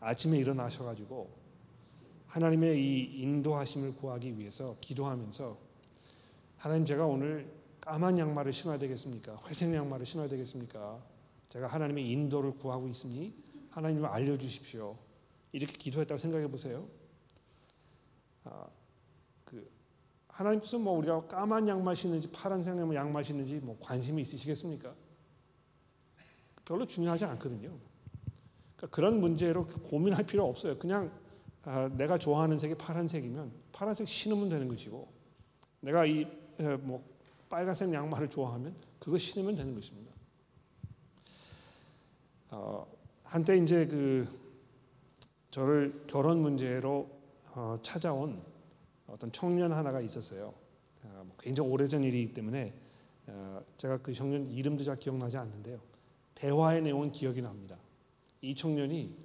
아침에 0.00 0.38
일어나셔가지고 0.38 1.28
하나님의 2.28 2.78
이 2.80 3.22
인도하심을 3.22 3.96
구하기 3.96 4.38
위해서 4.38 4.76
기도하면서 4.80 5.56
하나님 6.58 6.84
제가 6.84 7.06
오늘 7.06 7.50
까만 7.88 8.18
양말을 8.18 8.52
신어야 8.52 8.78
되겠습니까? 8.78 9.40
회색 9.46 9.72
양말을 9.72 10.04
신어야 10.04 10.28
되겠습니까? 10.28 11.02
제가 11.48 11.68
하나님의 11.68 12.10
인도를 12.10 12.58
구하고 12.58 12.86
있으니 12.86 13.32
하나님을 13.70 14.06
알려주십시오. 14.10 14.94
이렇게 15.52 15.72
기도했다고 15.72 16.18
생각해 16.18 16.48
보세요. 16.48 16.86
아, 18.44 18.66
그 19.46 19.70
하나님께서 20.28 20.78
뭐 20.78 20.98
우리가 20.98 21.28
까만 21.28 21.66
양말 21.66 21.96
신는지 21.96 22.30
파란색 22.30 22.76
양말 22.76 23.24
신는지 23.24 23.54
뭐 23.54 23.78
관심이 23.80 24.20
있으시겠습니까? 24.20 24.94
별로 26.66 26.84
중요하지 26.84 27.24
않거든요. 27.24 27.70
그러니까 28.76 28.94
그런 28.94 29.18
문제로 29.18 29.66
고민할 29.66 30.26
필요 30.26 30.46
없어요. 30.46 30.78
그냥 30.78 31.10
아, 31.62 31.88
내가 31.96 32.18
좋아하는 32.18 32.58
색이 32.58 32.74
파란색이면 32.74 33.50
파란색 33.72 34.06
신으면 34.06 34.50
되는 34.50 34.68
것이고 34.68 35.10
내가 35.80 36.04
이뭐 36.04 37.17
빨간색 37.48 37.92
양말을 37.92 38.28
좋아하면 38.30 38.74
그거 38.98 39.18
신으면 39.18 39.54
되는 39.54 39.74
것입니다. 39.74 40.12
어, 42.50 42.86
한때 43.24 43.56
이제 43.56 43.86
그 43.86 44.26
저를 45.50 46.04
결혼 46.06 46.40
문제로 46.40 47.10
어, 47.52 47.78
찾아온 47.82 48.42
어떤 49.06 49.32
청년 49.32 49.72
하나가 49.72 50.00
있었어요. 50.00 50.54
어, 51.04 51.22
뭐 51.26 51.36
굉장히 51.38 51.70
오래전 51.70 52.04
일이기 52.04 52.32
때문에 52.34 52.74
어, 53.26 53.62
제가 53.76 53.98
그 53.98 54.12
청년 54.12 54.46
이름도 54.46 54.84
잘 54.84 54.96
기억나지 54.98 55.36
않는데요. 55.36 55.80
대화의 56.34 56.82
내용은 56.82 57.10
기억이 57.12 57.42
납니다. 57.42 57.76
이 58.40 58.54
청년이 58.54 59.16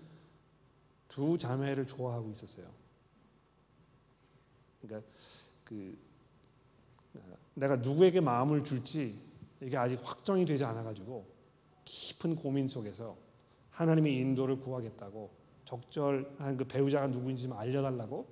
두 1.07 1.37
자매를 1.37 1.85
좋아하고 1.85 2.29
있었어요. 2.31 2.67
그러니까 4.81 5.07
그 5.63 5.95
어, 5.95 6.12
내가 7.55 7.75
누구에게 7.77 8.19
마음을 8.19 8.63
줄지 8.63 9.19
이게 9.61 9.77
아직 9.77 9.99
확정이 10.03 10.45
되지 10.45 10.63
않아 10.65 10.83
가지고 10.83 11.25
깊은 11.85 12.35
고민 12.35 12.67
속에서 12.67 13.15
하나님의 13.71 14.15
인도를 14.17 14.59
구하겠다고 14.59 15.29
적절한 15.65 16.57
그 16.57 16.65
배우자가 16.65 17.07
누구인지 17.07 17.43
좀 17.43 17.53
알려달라고 17.53 18.27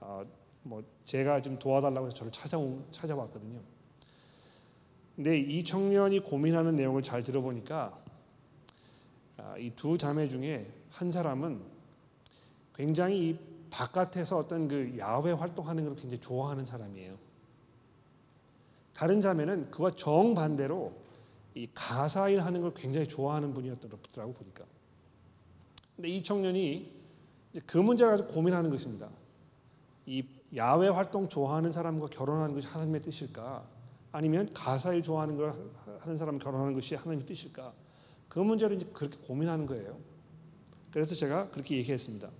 어, 0.00 0.24
뭐 0.62 0.82
제가 1.04 1.42
좀 1.42 1.58
도와달라고 1.58 2.06
해서 2.06 2.16
저를 2.16 2.32
찾아온 2.32 2.84
찾아왔거든요. 2.90 3.60
근데 5.14 5.38
이 5.38 5.64
청년이 5.64 6.20
고민하는 6.20 6.76
내용을 6.76 7.02
잘 7.02 7.22
들어보니까 7.22 7.98
아, 9.38 9.56
이두 9.56 9.96
자매 9.96 10.28
중에 10.28 10.70
한 10.90 11.10
사람은 11.10 11.60
굉장히 12.74 13.38
바깥에서 13.70 14.38
어떤 14.38 14.68
그 14.68 14.94
야외 14.98 15.32
활동하는 15.32 15.84
걸 15.84 15.94
굉장히 15.96 16.20
좋아하는 16.20 16.64
사람이에요. 16.64 17.25
다른 18.96 19.20
자매는 19.20 19.70
그와 19.70 19.90
정반대로 19.90 20.90
이 21.54 21.68
가사일 21.74 22.40
하는 22.40 22.62
걸 22.62 22.72
굉장히 22.72 23.06
좋아하는 23.06 23.52
분이었더라고 23.52 24.32
보니까. 24.32 24.64
근데 25.94 26.08
이 26.08 26.22
청년이 26.22 26.90
그 27.66 27.76
문제를 27.76 28.12
가지고 28.12 28.32
고민하는 28.32 28.70
것입니다. 28.70 29.10
이 30.06 30.24
야외 30.54 30.88
활동 30.88 31.28
좋아하는 31.28 31.70
사람과 31.70 32.06
결혼하는 32.06 32.54
것이 32.54 32.68
하나님의 32.68 33.02
뜻일까? 33.02 33.66
아니면 34.12 34.48
가사일 34.54 35.02
좋아하는 35.02 35.36
걸 35.36 35.52
하는 36.00 36.16
사람 36.16 36.38
결혼하는 36.38 36.72
것이 36.72 36.94
하나님의 36.94 37.26
뜻일까? 37.26 37.74
그 38.30 38.38
문제를 38.38 38.76
이제 38.76 38.86
그렇게 38.94 39.18
고민하는 39.26 39.66
거예요. 39.66 39.98
그래서 40.90 41.14
제가 41.14 41.50
그렇게 41.50 41.76
얘기했습니다. 41.76 42.30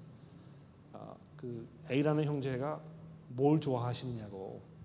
아, 0.95 1.14
그 1.37 1.69
A라는 1.90 2.25
형제가 2.25 2.81
뭘 3.29 3.61
좋아하시느냐고. 3.61 4.75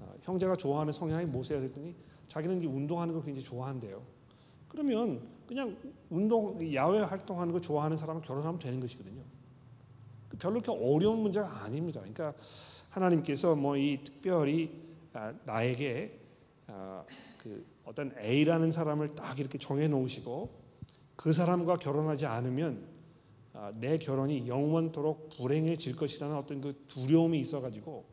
아, 0.00 0.12
형제가 0.22 0.56
좋아하는 0.56 0.92
성향이 0.92 1.26
뭐세요? 1.26 1.60
그랬더니 1.60 1.94
자기는 2.28 2.64
운동하는 2.64 3.14
걸 3.14 3.24
굉장히 3.24 3.44
좋아한대요. 3.44 4.02
그러면 4.68 5.20
그냥 5.46 5.76
운동 6.10 6.74
야외 6.74 7.00
활동하는 7.00 7.52
거 7.52 7.60
좋아하는 7.60 7.96
사람을 7.96 8.22
결혼하면 8.22 8.58
되는 8.58 8.80
것이거든요. 8.80 9.22
그 10.28 10.36
별로 10.38 10.60
그렇게 10.60 10.72
어려운 10.84 11.20
문제가 11.20 11.62
아닙니다. 11.62 12.00
그러니까 12.00 12.34
하나님께서 12.90 13.54
뭐 13.54 13.76
이 13.76 14.00
특별히 14.02 14.70
아, 15.12 15.32
나에게 15.44 16.18
아, 16.66 17.04
그 17.38 17.64
어떤 17.84 18.12
A라는 18.18 18.70
사람을 18.70 19.14
딱 19.14 19.38
이렇게 19.38 19.56
정해 19.58 19.86
놓으시고 19.88 20.50
그 21.14 21.32
사람과 21.32 21.76
결혼하지 21.76 22.26
않으면 22.26 22.84
아, 23.54 23.72
내 23.74 23.98
결혼이 23.98 24.48
영원토록 24.48 25.30
불행해질 25.36 25.96
것이라는 25.96 26.36
어떤 26.36 26.60
그 26.60 26.84
두려움이 26.88 27.38
있어가지고 27.40 28.04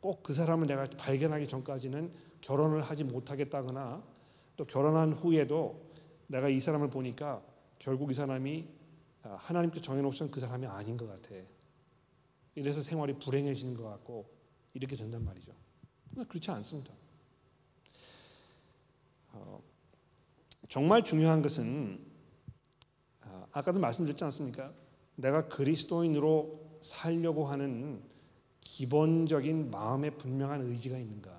꼭 0.00 0.22
그 0.22 0.34
사람을 0.34 0.66
내가 0.66 0.84
발견하기 0.84 1.46
전까지는 1.48 2.12
결혼을 2.40 2.82
하지 2.82 3.04
못하겠다거나 3.04 4.02
또 4.56 4.64
결혼한 4.64 5.12
후에도 5.12 5.90
내가 6.26 6.48
이 6.48 6.60
사람을 6.60 6.90
보니까 6.90 7.42
결국 7.78 8.10
이 8.10 8.14
사람이 8.14 8.68
하나님께 9.22 9.80
정해놓으신 9.80 10.30
그 10.30 10.40
사람이 10.40 10.66
아닌 10.66 10.96
것 10.96 11.06
같아. 11.06 11.34
이래서 12.54 12.82
생활이 12.82 13.14
불행해지는 13.18 13.74
것 13.74 13.84
같고 13.84 14.30
이렇게 14.74 14.96
된단 14.96 15.24
말이죠. 15.24 15.52
그렇지 16.28 16.50
않습니다. 16.50 16.92
어, 19.32 19.62
정말 20.68 21.04
중요한 21.04 21.42
것은 21.42 22.00
아, 23.22 23.46
아까도 23.52 23.78
말씀드렸지 23.78 24.24
않습니까? 24.24 24.72
내가 25.16 25.48
그리스도인으로 25.48 26.78
살려고 26.80 27.46
하는 27.46 28.02
기본적인 28.60 29.70
마음의 29.70 30.16
분명한 30.16 30.62
의지가 30.62 30.98
있는가? 30.98 31.38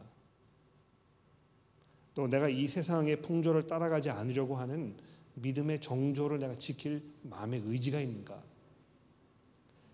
또 2.14 2.28
내가 2.28 2.50
이 2.50 2.68
세상의 2.68 3.22
풍조를 3.22 3.68
따라가지 3.68 4.10
않으려고 4.10 4.58
하는 4.58 4.96
믿음의 5.36 5.80
정조를 5.80 6.40
내가 6.40 6.58
지킬 6.58 7.02
마음의 7.24 7.64
의지가 7.66 8.00
있는가? 8.00 8.42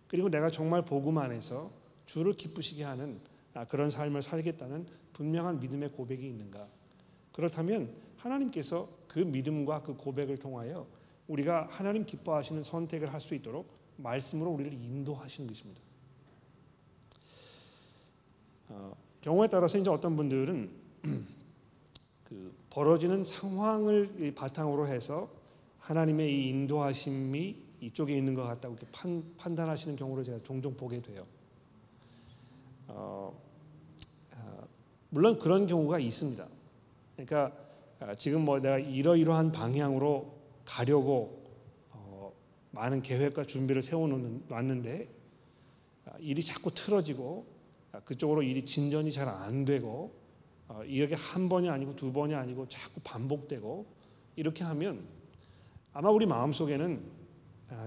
그리고 0.08 0.30
내가 0.30 0.50
정말 0.50 0.84
복음 0.84 1.18
안에서 1.18 1.72
주를 2.06 2.34
기쁘시게 2.34 2.84
하는 2.84 3.20
아, 3.54 3.66
그런 3.66 3.90
삶을 3.90 4.22
살겠다는 4.22 4.88
분명한 5.14 5.60
믿음의 5.60 5.92
고백이 5.92 6.26
있는가? 6.28 6.68
그렇다면 7.34 7.94
하나님께서 8.18 8.90
그 9.08 9.20
믿음과 9.20 9.84
그 9.84 9.96
고백을 9.96 10.38
통하여 10.38 10.88
우리가 11.28 11.68
하나님 11.70 12.06
기뻐하시는 12.06 12.64
선택을 12.64 13.14
할 13.14 13.20
수 13.20 13.36
있도록 13.36 13.70
말씀으로 13.98 14.52
우리를 14.52 14.74
인도하시는 14.74 15.48
것입니다. 15.48 15.82
어, 18.70 18.96
경우에 19.22 19.48
따라서 19.48 19.78
이제 19.78 19.90
어떤 19.90 20.16
분들은 20.16 20.70
그 22.26 22.54
벌어지는 22.70 23.24
상황을 23.24 24.34
바탕으로 24.36 24.88
해서 24.88 25.30
하나님의 25.80 26.34
이 26.34 26.50
인도하심이 26.50 27.56
이쪽에 27.82 28.18
있는 28.18 28.34
것 28.34 28.44
같다고 28.44 28.76
이렇게 28.76 28.88
판, 28.92 29.24
판단하시는 29.38 29.96
경우를 29.96 30.24
제가 30.24 30.40
종종 30.44 30.76
보게 30.76 31.02
돼요. 31.02 31.26
어, 32.88 33.34
물론 35.10 35.40
그런 35.40 35.68
경우가 35.68 36.00
있습니다. 36.00 36.46
그러니까 37.16 37.58
아, 38.00 38.16
지금 38.16 38.46
뭐 38.46 38.60
내가 38.60 38.78
이러이러한 38.78 39.52
방향으로 39.52 40.34
가려고 40.66 41.44
어, 41.92 42.32
많은 42.72 43.02
계획과 43.02 43.46
준비를 43.46 43.82
세워놓았는데 43.82 45.10
아, 46.06 46.12
일이 46.20 46.44
자꾸 46.44 46.72
틀어지고 46.72 47.46
아, 47.48 47.57
그쪽으로 48.06 48.44
일이 48.44 48.66
진전이 48.66 49.12
잘 49.12 49.28
안 49.28 49.66
되고 49.66 50.14
어, 50.68 50.84
이렇게 50.84 51.16
한 51.16 51.48
번이 51.50 51.70
아니고 51.70 51.96
두 51.96 52.12
번이 52.12 52.34
아니고 52.36 52.68
자꾸 52.68 53.00
반복되고 53.04 53.86
이렇게 54.36 54.64
하면 54.64 55.06
아마 55.94 56.10
우리 56.10 56.26
마음 56.26 56.52
속에는 56.52 57.02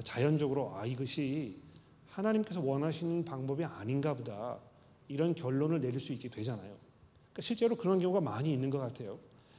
자연적으로 0.04 0.74
아 0.74 0.84
이것이 0.86 1.56
하나님께서 2.08 2.60
원하시는 2.60 3.24
방법이 3.24 3.64
아닌가 3.64 4.14
보다 4.14 4.58
이런 5.08 5.34
결론을 5.34 5.80
내릴 5.80 6.00
수 6.00 6.12
있게 6.12 6.28
되잖아요. 6.28 6.76
그러니까 7.32 7.40
실제로 7.42 7.76
그런 7.76 7.98
경우가 7.98 8.20
많이 8.20 8.52
있는 8.52 8.70
것 8.70 8.78
같아요. 8.78 9.18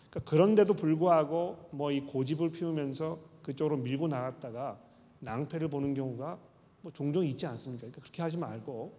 그러니까 0.09 0.29
그런데도 0.29 0.73
불구하고 0.73 1.69
뭐 1.71 1.91
이 1.91 2.01
고집을 2.01 2.51
피우면서 2.51 3.19
그쪽으로 3.43 3.77
밀고 3.77 4.07
나갔다가 4.07 4.79
낭패를 5.19 5.69
보는 5.69 5.93
경우가 5.93 6.37
뭐 6.81 6.91
종종 6.91 7.25
있지 7.25 7.45
않습니까? 7.45 7.81
그러니까 7.81 8.01
그렇게 8.01 8.21
하지 8.21 8.37
말고 8.37 8.93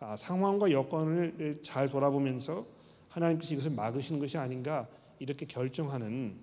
아, 0.00 0.16
상황과 0.16 0.70
여건을 0.70 1.60
잘 1.62 1.88
돌아보면서 1.88 2.66
하나님께서 3.08 3.54
이것을 3.54 3.70
막으시는 3.70 4.20
것이 4.20 4.36
아닌가 4.36 4.88
이렇게 5.18 5.46
결정하는 5.46 6.36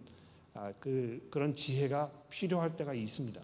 아, 0.54 0.74
그 0.80 1.28
그런 1.30 1.54
지혜가 1.54 2.12
필요할 2.30 2.76
때가 2.76 2.93
있습니다. 2.93 3.41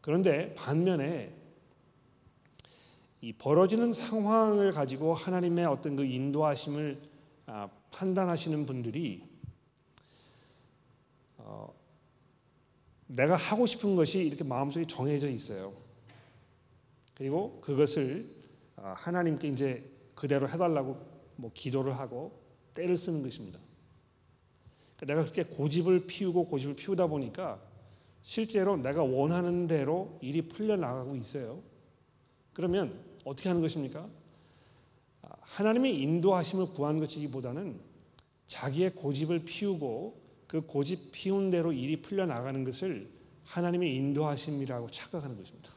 그런데 0.00 0.54
반면에 0.54 1.34
이 3.20 3.32
벌어지는 3.32 3.92
상황을 3.92 4.72
가지고 4.72 5.14
하나님의 5.14 5.64
어떤 5.64 5.96
그 5.96 6.04
인도하심을 6.04 7.00
아, 7.46 7.68
판단하시는 7.90 8.66
분들이 8.66 9.22
어, 11.38 11.72
내가 13.06 13.36
하고 13.36 13.66
싶은 13.66 13.96
것이 13.96 14.18
이렇게 14.18 14.44
마음속에 14.44 14.86
정해져 14.86 15.28
있어요. 15.28 15.72
그리고 17.14 17.60
그것을 17.60 18.28
아, 18.28 18.33
하나님께 18.76 19.48
이제 19.48 19.90
그대로 20.14 20.48
해달라고 20.48 20.96
뭐 21.36 21.50
기도를 21.54 21.98
하고 21.98 22.40
때를 22.74 22.96
쓰는 22.96 23.22
것입니다. 23.22 23.58
그러니까 24.96 25.06
내가 25.06 25.22
그렇게 25.22 25.44
고집을 25.54 26.06
피우고 26.06 26.46
고집을 26.46 26.76
피우다 26.76 27.06
보니까 27.06 27.60
실제로 28.22 28.76
내가 28.76 29.02
원하는 29.02 29.66
대로 29.66 30.18
일이 30.22 30.42
풀려 30.42 30.76
나가고 30.76 31.16
있어요. 31.16 31.62
그러면 32.52 33.00
어떻게 33.24 33.48
하는 33.48 33.60
것입니까? 33.60 34.08
아, 35.22 35.28
하나님의 35.40 36.00
인도하심을 36.00 36.74
구하는 36.74 37.00
것이기보다는 37.00 37.80
자기의 38.46 38.94
고집을 38.94 39.44
피우고 39.44 40.22
그 40.46 40.60
고집 40.62 41.10
피운 41.12 41.50
대로 41.50 41.72
일이 41.72 42.00
풀려 42.00 42.26
나가는 42.26 42.64
것을 42.64 43.10
하나님의 43.44 43.94
인도하심이라고 43.94 44.90
착각하는 44.90 45.36
것입니다. 45.36 45.70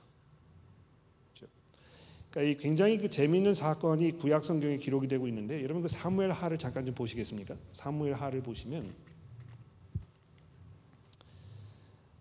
그러니까 2.37 2.43
이 2.43 2.57
굉장히 2.57 2.99
그 2.99 3.09
재미있는 3.09 3.55
사건이 3.55 4.19
구약 4.19 4.45
성경에 4.45 4.77
기록이 4.77 5.07
되고 5.07 5.27
있는데 5.27 5.63
여러분 5.63 5.81
그 5.81 5.87
사무엘 5.87 6.31
하를 6.31 6.59
잠깐 6.59 6.85
좀 6.85 6.93
보시겠습니까? 6.93 7.55
사무엘 7.71 8.13
하를 8.13 8.43
보시면 8.43 8.93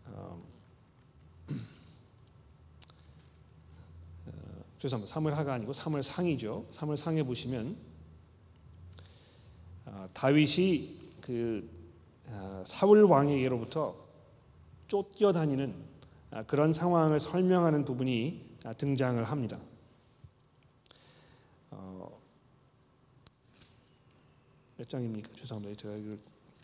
어, 0.07 0.43
어, 4.27 4.33
죄송합니다. 4.79 5.13
사무엘 5.13 5.37
하가 5.37 5.53
아니고 5.53 5.75
사무엘 5.75 6.03
상이죠. 6.03 6.67
사무엘 6.71 6.97
상에 6.97 7.23
보시면 7.23 7.77
어, 9.85 10.09
다윗이 10.15 10.99
그 11.21 11.69
어, 12.29 12.63
사울 12.65 13.05
왕에게로부터 13.05 13.95
쫓겨다니는 14.89 15.75
아, 16.31 16.43
그런 16.45 16.73
상황을 16.73 17.21
설명하는 17.21 17.85
부분이 17.85 18.57
아, 18.65 18.73
등장을 18.73 19.23
합니다. 19.23 19.59
몇 24.87 24.89
장입니까? 24.89 25.29
죄송합니다. 25.35 25.83
제가 25.83 25.97
이걸 25.97 26.17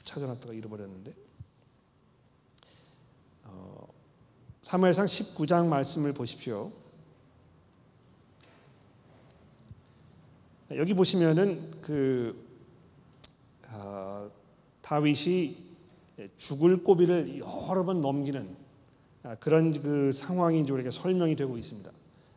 찾아놨다가 0.05 0.53
잃어버렸는데 0.55 1.13
어, 3.45 3.89
사무엘상 4.63 5.07
19장 5.07 5.67
말씀을 5.67 6.13
보십시오. 6.13 6.71
여기 10.71 10.95
보시면은 10.95 11.81
그 11.83 12.47
어, 13.69 14.31
다윗이 14.83 15.57
죽을 16.37 16.85
고비를 16.85 17.41
여러 17.41 17.85
번 17.85 18.01
넘기는 18.01 18.57
아, 19.25 19.35
그런 19.37 19.73
그 19.83 20.13
상황이 20.13 20.61
우리에게 20.61 20.93
설명이 20.93 21.35
되고 21.35 21.59
있습니다. 21.59 21.91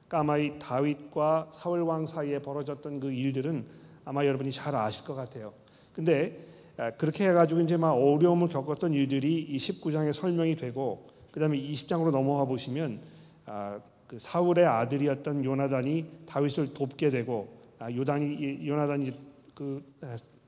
까마이 0.10 0.58
다윗과 0.58 1.52
사울 1.54 1.82
왕 1.82 2.08
사이에 2.08 2.40
벌어졌던 2.40 3.00
그 3.00 3.12
일들은 3.12 3.66
아마 4.04 4.26
여러분이 4.26 4.52
잘 4.52 4.76
아실 4.76 5.06
것 5.06 5.14
같아요. 5.14 5.65
근데 5.96 6.38
아, 6.78 6.92
그렇게 6.92 7.30
해가지고 7.30 7.62
이제 7.62 7.78
막 7.78 7.94
어려움을 7.94 8.50
겪었던 8.50 8.94
일들이 8.94 9.42
이 9.42 9.56
19장에 9.56 10.12
설명이 10.12 10.58
되고 10.58 11.08
그다음에 11.32 11.58
20장으로 11.58 12.12
넘어가 12.12 12.44
보시면 12.44 13.00
아, 13.46 13.80
그 14.08 14.20
사울의 14.20 14.66
아들이었던 14.66 15.44
요나단이 15.44 16.06
다윗을 16.26 16.74
돕게 16.74 17.10
되고 17.10 17.48
요단이 17.82 18.68
요나단이 18.68 19.14
그 19.54 19.84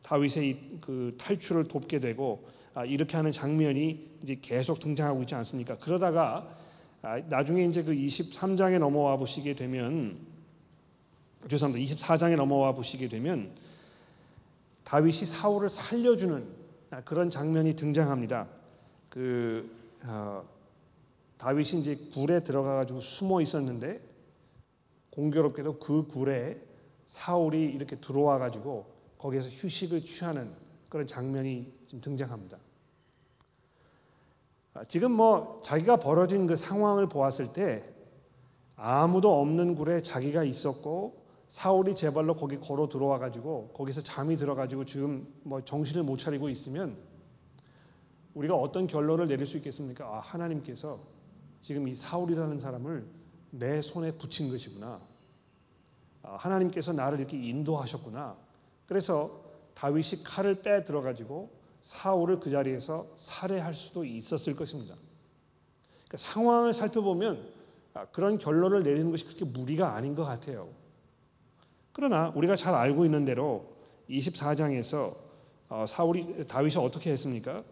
다윗의 0.04 0.60
그 0.82 1.16
탈출을 1.18 1.68
돕게 1.68 2.00
되고 2.00 2.45
아, 2.74 2.86
이렇게 2.86 3.16
하는 3.16 3.32
장면이 3.32 4.08
이제 4.22 4.38
계속 4.41 4.80
등장하고 4.80 5.22
있지 5.22 5.34
않습니까? 5.36 5.78
그러다가 5.78 6.56
아, 7.02 7.20
나중에 7.30 7.66
이제 7.66 7.84
그 7.84 7.93
23장에 7.93 8.80
넘어와 8.80 9.16
보시게 9.16 9.54
되면 9.54 10.18
죄송합니다. 11.48 11.95
24장에 11.95 12.36
넘어와 12.36 12.74
보시게 12.74 13.08
되면 13.08 13.52
다윗이 14.88 15.25
사울을 15.25 15.67
살려주는 15.67 16.47
아, 16.91 17.01
그런 17.01 17.29
장면이 17.29 17.75
등장합니다. 17.75 18.47
그 19.09 19.69
어, 20.05 20.47
다윗이 21.38 21.81
이제 21.81 21.95
굴에 22.13 22.39
들어가 22.39 22.75
가지고 22.75 23.01
숨어 23.01 23.41
있었는데 23.41 23.99
공교롭게도 25.09 25.79
그 25.79 26.07
굴에 26.07 26.61
사울이 27.05 27.65
이렇게 27.65 27.97
들어와 27.97 28.38
가지고 28.38 28.85
거기에서 29.17 29.49
휴식을 29.49 30.05
취하는 30.05 30.53
그런 30.88 31.05
장면이 31.05 31.69
지금 31.85 31.99
등장합니다. 31.99 32.57
아, 34.73 34.85
지금 34.85 35.11
뭐 35.11 35.59
자기가 35.65 35.97
벌어진 35.97 36.47
그 36.47 36.55
상황을 36.55 37.09
보았을 37.09 37.51
때 37.51 37.83
아무도 38.77 39.38
없는 39.41 39.75
굴에 39.75 40.01
자기가 40.01 40.45
있었고 40.45 41.26
사울이 41.48 41.95
제 41.95 42.14
발로 42.14 42.36
거기 42.36 42.60
걸어 42.60 42.89
들어와 42.89 43.20
가지고 43.20 43.70
거기서 43.74 44.02
잠이 44.02 44.36
들어 44.36 44.54
가지고 44.54 44.86
지금 44.86 45.28
뭐 45.43 45.64
정신을 45.64 46.04
못 46.04 46.18
차리고 46.18 46.50
있으면 46.50 46.98
우리가 48.34 48.56
어떤 48.56 48.86
결론을 48.86 49.28
내릴 49.28 49.45
수 49.45 49.58
있겠습니까? 49.58 50.06
아, 50.06 50.20
하나님께서 50.20 51.00
지금 51.62 51.88
이 51.88 51.95
사울이라는 51.95 52.60
사람을 52.60 53.08
내 53.52 53.82
손에 53.82 54.12
붙인 54.12 54.50
것이구나. 54.50 55.00
아, 56.24 56.36
하나님께서 56.36 56.93
나를 56.93 57.20
이렇게 57.20 57.38
인도하셨구나. 57.38 58.36
그래서 58.86 59.43
다윗이 59.74 60.24
칼을 60.24 60.62
빼 60.62 60.84
들어 60.84 61.02
가지고 61.02 61.50
사울을 61.82 62.39
그 62.39 62.50
자리에서 62.50 63.08
살해할 63.16 63.74
수도 63.74 64.04
있었을 64.04 64.56
것입니다. 64.56 64.95
그러니까 66.08 66.18
상황을 66.18 66.74
살펴보면 66.74 67.50
아, 67.93 68.06
그런 68.08 68.38
결론을 68.38 68.84
내리는 68.84 69.10
것이 69.10 69.26
그렇게 69.26 69.45
무리가 69.45 69.95
아닌 69.95 70.14
것 70.14 70.26
같아요. 70.26 70.70
그러나 71.98 72.32
우리가 72.36 72.56
잘 72.56 72.76
알고 72.76 73.06
있는 73.06 73.26
대로 73.26 73.66
24장에서 74.08 75.16
어, 75.68 75.84
사울이 75.88 76.45
다윗이 76.48 76.76
어떻게 76.78 77.12
했습니까? 77.12 77.64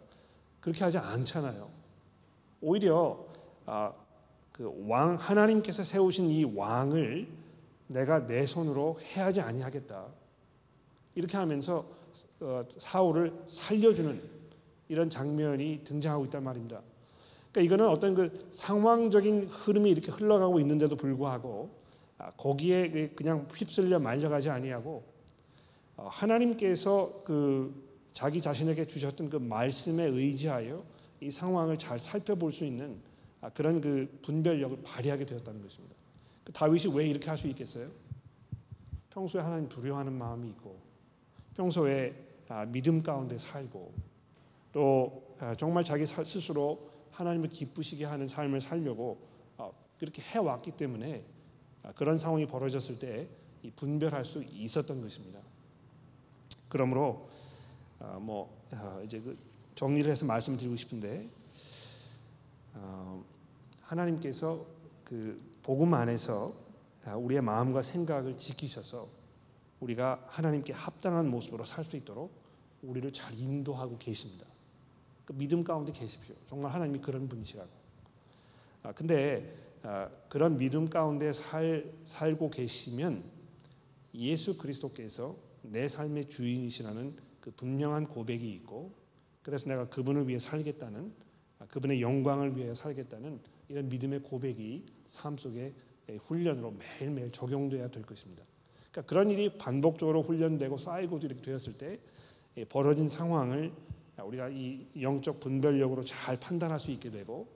그렇게 0.60 0.84
하지 0.84 0.98
않잖아요. 0.98 1.70
오히려 2.60 3.24
아, 3.68 3.94
그왕 4.52 5.18
하나님께서 5.18 5.84
세우신 5.84 6.32
이 6.32 6.44
왕을 6.44 7.28
내가 7.86 8.26
내 8.26 8.48
손으로 8.48 9.00
해하지 9.00 9.42
아니하겠다. 9.42 10.08
이렇게 11.14 11.38
하면서 11.38 11.86
어, 12.40 12.64
사울을 12.68 13.32
살려주는 13.46 14.20
이런 14.88 15.08
장면이 15.08 15.82
등장하고 15.84 16.26
있단 16.26 16.44
말입니다. 16.44 16.82
그러니까 17.52 17.62
이거는 17.62 17.92
어떤 17.92 18.16
그 18.16 18.48
상황적인 18.50 19.50
흐름이 19.50 19.92
이렇게 19.92 20.12
흘러가고 20.12 20.60
있는데도 20.62 20.96
불구하고 20.96 21.70
아, 21.70 21.85
거기에 22.38 23.10
그냥 23.10 23.48
휩쓸려 23.54 24.00
말려가지 24.00 24.50
아니하고 24.50 25.04
어, 25.98 26.08
하나님께서 26.10 27.22
그 27.26 27.84
자기 28.14 28.42
자신에게 28.42 28.86
주셨던 28.86 29.30
그 29.30 29.38
말씀에 29.38 30.06
의지하여 30.06 30.84
이 31.22 31.32
상황을 31.32 31.78
잘 31.78 32.00
살펴볼 32.00 32.52
수 32.52 32.66
있는 32.66 32.98
아, 33.42 33.50
그런 33.50 33.82
그 33.82 34.20
분별력을 34.22 34.82
발휘하게 34.84 35.26
되었다는 35.26 35.62
것입니다. 35.62 35.96
그 36.44 36.52
다윗이 36.54 36.96
왜 36.96 37.08
이렇게 37.08 37.28
할 37.28 37.38
수 37.38 37.48
있겠어요? 37.48 37.90
평소에 39.10 39.42
하나님 39.42 39.70
두려워하는 39.70 40.14
마음이 40.14 40.50
있고 40.50 40.78
평소에 41.56 42.14
아, 42.48 42.66
믿음 42.66 43.02
가운데 43.02 43.38
살고 43.38 43.94
또 44.72 45.36
아, 45.40 45.56
정말 45.56 45.84
자기 45.84 46.06
스스로 46.06 46.90
하나님을 47.12 47.50
기쁘시게 47.50 48.06
하는 48.06 48.26
삶을 48.26 48.62
살려고 48.62 49.18
아, 49.58 49.72
그렇게 50.00 50.22
해왔기 50.22 50.72
때문에 50.72 51.24
그런 51.94 52.18
상황이 52.18 52.46
벌어졌을 52.48 53.00
때 53.00 53.28
분별할 53.76 54.26
수 54.26 54.44
있었던 54.44 55.02
것입니다. 55.02 55.40
그러므로 56.70 57.30
뭐 58.20 58.56
이제 59.06 59.20
그 59.20 59.38
정리를 59.76 60.12
해서 60.12 60.26
말씀드리고 60.26 60.76
싶은데 60.76 61.28
하나님께서 63.82 64.66
그 65.04 65.40
복음 65.64 65.94
안에서 65.94 66.54
우리의 67.06 67.42
마음과 67.42 67.82
생각을 67.82 68.38
지키셔서 68.38 69.08
우리가 69.80 70.26
하나님께 70.28 70.74
합당한 70.74 71.30
모습으로 71.30 71.66
살 71.66 71.86
수 71.86 71.96
있도록 71.98 72.32
우리를 72.82 73.12
잘 73.14 73.38
인도하고 73.38 73.98
계십니다. 73.98 74.46
그 75.26 75.34
믿음 75.34 75.64
가운데 75.64 75.92
계십시오. 75.92 76.36
정말 76.48 76.72
하나님이 76.72 77.00
그런 77.00 77.28
분이시라고. 77.28 77.70
아, 78.84 78.92
근데 78.92 79.56
아, 79.60 79.65
그런 80.30 80.58
믿음 80.58 80.90
가운데 80.90 81.32
살, 81.32 81.92
살고 82.04 82.50
계시면 82.50 83.24
예수 84.16 84.58
그리스도께서 84.58 85.36
내 85.62 85.88
삶의 85.88 86.30
주인이시라는 86.30 87.16
그 87.40 87.52
분명한 87.52 88.08
고백이 88.08 88.52
있고 88.54 88.94
그래서 89.44 89.70
내가 89.70 89.88
그분을 89.90 90.28
위해 90.28 90.40
살겠다는 90.40 91.14
아, 91.60 91.66
그분의 91.68 92.02
영광을 92.02 92.58
위해 92.58 92.74
살겠다는 92.74 93.40
이런 93.70 93.88
믿음의 93.90 94.24
고백이 94.24 94.86
삶 95.08 95.38
속에 95.38 95.74
훈련으로 96.22 96.72
매일매일 96.72 97.32
적용돼야 97.32 97.90
될 97.90 98.04
것입니다. 98.04 98.44
그러니까 98.92 99.10
그런 99.10 99.30
일이 99.30 99.58
반복적으로 99.58 100.22
훈련되고 100.22 100.78
쌓이고도 100.78 101.28
이렇게 101.28 101.42
되었을 101.42 101.78
때 101.78 102.00
예, 102.58 102.66
벌어진 102.66 103.08
상황을 103.08 103.72
우리가 104.24 104.50
이 104.50 104.88
영적 105.00 105.40
분별력으로 105.40 106.04
잘 106.06 106.40
판단할 106.40 106.80
수 106.80 106.92
있게 106.92 107.12
되고 107.12 107.48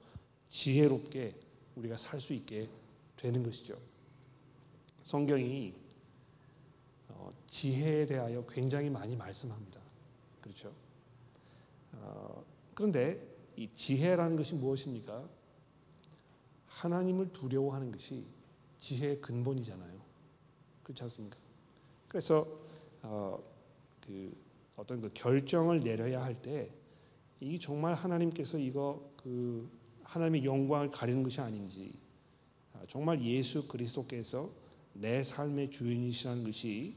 지혜롭게 0.49 1.33
우리가 1.79 1.97
살 1.97 2.19
수 2.19 2.33
있게 2.33 2.69
되는 3.15 3.41
것이죠. 3.43 3.77
성경이 5.03 5.73
어, 7.09 7.29
지혜에 7.47 8.05
대하여 8.05 8.45
굉장히 8.45 8.89
많이 8.89 9.15
말씀합니다. 9.15 9.79
그렇죠? 10.41 10.73
어, 11.93 12.43
그런데 12.73 13.25
이 13.55 13.69
지혜라는 13.73 14.35
것이 14.37 14.55
무엇입니까? 14.55 15.27
하나님을 16.67 17.33
두려워하는 17.33 17.91
것이 17.91 18.25
지혜의 18.79 19.19
근본이잖아요. 19.21 19.99
그렇지 20.83 21.03
않습니까? 21.03 21.37
그래서 22.07 22.47
어, 23.01 23.41
그 24.05 24.35
어떤 24.75 25.01
그 25.01 25.09
결정을 25.13 25.81
내려야 25.81 26.23
할 26.23 26.35
때 26.41 26.79
이 27.41 27.57
정말 27.57 27.93
하나님께서 27.93 28.57
이거 28.57 29.11
그 29.15 29.69
하나님의 30.09 30.43
영광을 30.43 30.89
가리는 30.89 31.21
것이 31.21 31.39
아닌지 31.39 31.93
아, 32.73 32.81
정말 32.87 33.21
예수 33.23 33.67
그리스도께서 33.67 34.49
내 34.93 35.23
삶의 35.23 35.69
주인이시라는 35.69 36.43
것이 36.43 36.95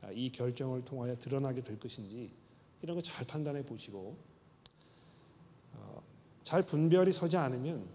아, 0.00 0.10
이 0.12 0.32
결정을 0.32 0.84
통하여 0.84 1.16
드러나게 1.16 1.62
될 1.62 1.78
것인지 1.78 2.30
이런 2.82 2.96
거 2.96 3.02
잘 3.02 3.26
판단해 3.26 3.64
보시고 3.64 4.16
어, 5.74 6.02
잘 6.42 6.64
분별이 6.64 7.12
서지 7.12 7.36
않으면 7.36 7.86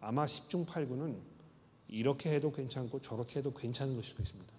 아마 0.00 0.26
10중 0.26 0.66
8구는 0.66 1.18
이렇게 1.88 2.34
해도 2.34 2.52
괜찮고 2.52 3.00
저렇게 3.00 3.38
해도 3.38 3.54
괜찮은 3.54 3.96
것일 3.96 4.16
것입니다. 4.16 4.52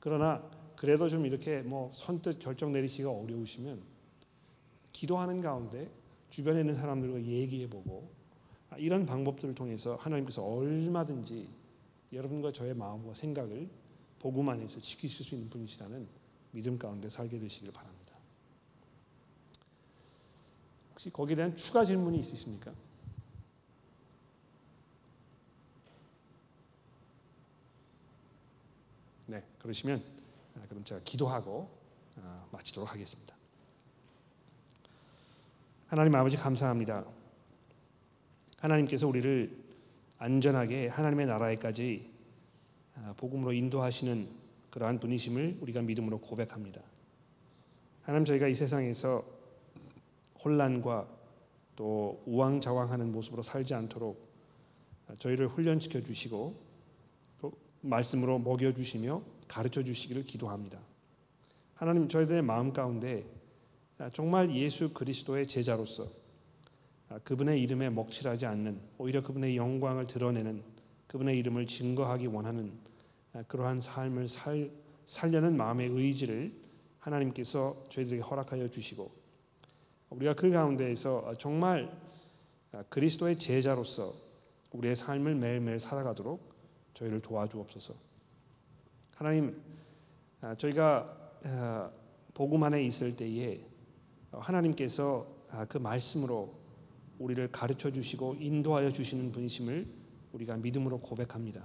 그러나 0.00 0.42
그래도 0.76 1.08
좀 1.08 1.24
이렇게 1.24 1.62
뭐 1.62 1.90
선뜻 1.94 2.40
결정 2.40 2.72
내리시기가 2.72 3.10
어려우시면 3.10 3.82
기도하는 4.92 5.40
가운데 5.40 5.90
주변에 6.34 6.62
있는 6.62 6.74
사람들과 6.74 7.22
얘기해 7.22 7.68
보고 7.68 8.10
아, 8.68 8.76
이런 8.76 9.06
방법들을 9.06 9.54
통해서 9.54 9.94
하나님께서 9.94 10.42
얼마든지 10.44 11.48
여러분과 12.12 12.50
저의 12.50 12.74
마음과 12.74 13.14
생각을 13.14 13.68
복음 14.18 14.48
안에서 14.48 14.80
지키실 14.80 15.24
수 15.24 15.36
있는 15.36 15.48
분이시라는 15.48 16.08
믿음 16.50 16.76
가운데 16.76 17.08
살게 17.08 17.38
되시길 17.38 17.70
바랍니다. 17.70 18.16
혹시 20.90 21.08
거기에 21.10 21.36
대한 21.36 21.54
추가 21.54 21.84
질문이 21.84 22.18
있으십니까? 22.18 22.72
네, 29.26 29.40
그러시면 29.60 30.02
아, 30.56 30.66
그럼 30.68 30.82
제가 30.82 31.00
기도하고 31.04 31.70
아, 32.16 32.44
마치도록 32.50 32.90
하겠습니다. 32.90 33.33
하나님 35.94 36.12
아버지 36.16 36.36
감사합니다. 36.36 37.04
하나님께서 38.58 39.06
우리를 39.06 39.56
안전하게 40.18 40.88
하나님의 40.88 41.26
나라에까지 41.26 42.10
아, 42.96 43.14
복음으로 43.16 43.52
인도하시는 43.52 44.28
그러한 44.70 44.98
분이심을 44.98 45.58
우리가 45.60 45.82
믿음으로 45.82 46.18
고백합니다. 46.18 46.80
하나님 48.02 48.24
저희가 48.24 48.48
이 48.48 48.54
세상에서 48.54 49.24
혼란과 50.44 51.06
또 51.76 52.20
우왕좌왕하는 52.26 53.12
모습으로 53.12 53.44
살지 53.44 53.74
않도록 53.74 54.28
저희를 55.20 55.46
훈련시켜 55.46 56.00
주시고 56.00 56.60
또 57.40 57.52
말씀으로 57.82 58.40
먹여 58.40 58.72
주시며 58.74 59.22
가르쳐 59.46 59.84
주시기를 59.84 60.24
기도합니다. 60.24 60.80
하나님 61.76 62.08
저희들의 62.08 62.42
마음 62.42 62.72
가운데 62.72 63.24
정말 64.12 64.54
예수 64.54 64.92
그리스도의 64.92 65.46
제자로서 65.46 66.08
그분의 67.22 67.62
이름에 67.62 67.90
먹칠하지 67.90 68.44
않는 68.46 68.80
오히려 68.98 69.22
그분의 69.22 69.56
영광을 69.56 70.06
드러내는 70.06 70.62
그분의 71.06 71.38
이름을 71.38 71.66
증거하기 71.66 72.26
원하는 72.26 72.72
그러한 73.46 73.80
삶을 73.80 74.28
살, 74.28 74.70
살려는 75.06 75.56
마음의 75.56 75.88
의지를 75.90 76.52
하나님께서 76.98 77.76
저희들에게 77.88 78.22
허락하여 78.22 78.68
주시고 78.68 79.10
우리가 80.10 80.34
그 80.34 80.50
가운데에서 80.50 81.34
정말 81.38 81.90
그리스도의 82.88 83.38
제자로서 83.38 84.12
우리의 84.72 84.96
삶을 84.96 85.36
매일매일 85.36 85.78
살아가도록 85.78 86.52
저희를 86.94 87.20
도와주옵소서. 87.20 87.94
하나님, 89.14 89.60
저희가 90.58 92.00
복음 92.32 92.64
안에 92.64 92.82
있을 92.82 93.16
때에 93.16 93.64
하나님께서 94.40 95.26
그 95.68 95.78
말씀으로 95.78 96.52
우리를 97.18 97.50
가르쳐 97.52 97.90
주시고 97.90 98.36
인도하여 98.40 98.90
주시는 98.90 99.32
분이심을 99.32 99.86
우리가 100.32 100.56
믿음으로 100.56 100.98
고백합니다. 101.00 101.64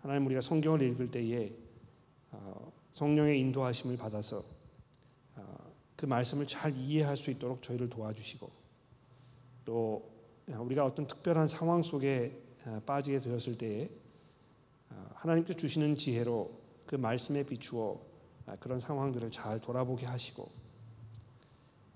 하나님 0.00 0.26
우리가 0.26 0.40
성경을 0.40 0.82
읽을 0.82 1.10
때에 1.10 1.52
성령의 2.92 3.40
인도하심을 3.40 3.96
받아서 3.96 4.44
그 5.96 6.06
말씀을 6.06 6.46
잘 6.46 6.76
이해할 6.76 7.16
수 7.16 7.30
있도록 7.30 7.62
저희를 7.62 7.88
도와주시고 7.88 8.50
또 9.64 10.10
우리가 10.46 10.84
어떤 10.84 11.06
특별한 11.06 11.46
상황 11.46 11.82
속에 11.82 12.40
빠지게 12.86 13.20
되었을 13.20 13.58
때에 13.58 13.90
하나님께서 15.14 15.58
주시는 15.58 15.96
지혜로 15.96 16.50
그 16.86 16.96
말씀에 16.96 17.42
비추어 17.42 18.00
그런 18.60 18.80
상황들을 18.80 19.30
잘 19.30 19.60
돌아보게 19.60 20.06
하시고 20.06 20.50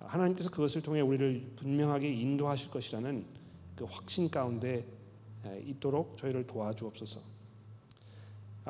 하나님께서 0.04 0.50
그것을 0.50 0.82
통해 0.82 1.00
우리를 1.00 1.52
분명하게 1.56 2.12
인도하실 2.12 2.70
것이라는 2.70 3.24
그 3.76 3.84
확신 3.84 4.30
가운데 4.30 4.84
있도록 5.64 6.16
저희를 6.16 6.46
도와주옵소서. 6.46 7.20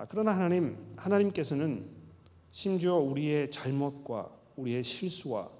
그러나 0.09 0.33
하나님, 0.33 0.77
하나님께서는 0.97 1.87
심지어 2.51 2.97
우리의 2.97 3.51
잘못과 3.51 4.31
우리의 4.57 4.85
실수와 4.85 5.51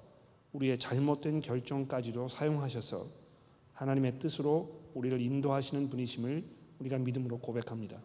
우리의 0.53 0.77
잘못된 0.77 1.41
결정까지도 1.41 2.27
사용하셔서 2.27 3.05
하나님의 3.73 4.19
뜻으로 4.19 4.81
우리를 4.93 5.19
인도하시는 5.19 5.89
분이심을 5.89 6.43
우리가 6.79 6.97
믿음으로 6.99 7.39
고백합니다. 7.39 7.99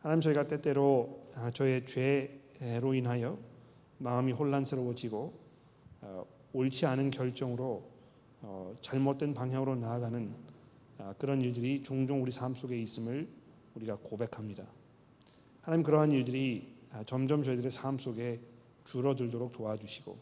하나님 0.00 0.20
저희가 0.22 0.46
때때로 0.46 1.30
저의 1.52 1.84
죄로 1.86 2.94
인하여 2.94 3.38
마음이 3.98 4.32
혼란스러워지고 4.32 5.46
옳지 6.56 6.86
않은 6.86 7.10
결정으로 7.10 7.84
어, 8.40 8.74
잘못된 8.80 9.34
방향으로 9.34 9.74
나아가는 9.76 10.34
아, 10.98 11.14
그런 11.18 11.42
일들이 11.42 11.82
종종 11.82 12.22
우리 12.22 12.32
삶 12.32 12.54
속에 12.54 12.78
있음을 12.80 13.28
우리가 13.74 13.96
고백합니다. 13.96 14.64
하나님 15.60 15.84
그러한 15.84 16.12
일들이 16.12 16.74
아, 16.90 17.04
점점 17.04 17.42
저희들의 17.42 17.70
삶 17.70 17.98
속에 17.98 18.40
줄어들도록 18.86 19.52
도와주시고 19.52 20.16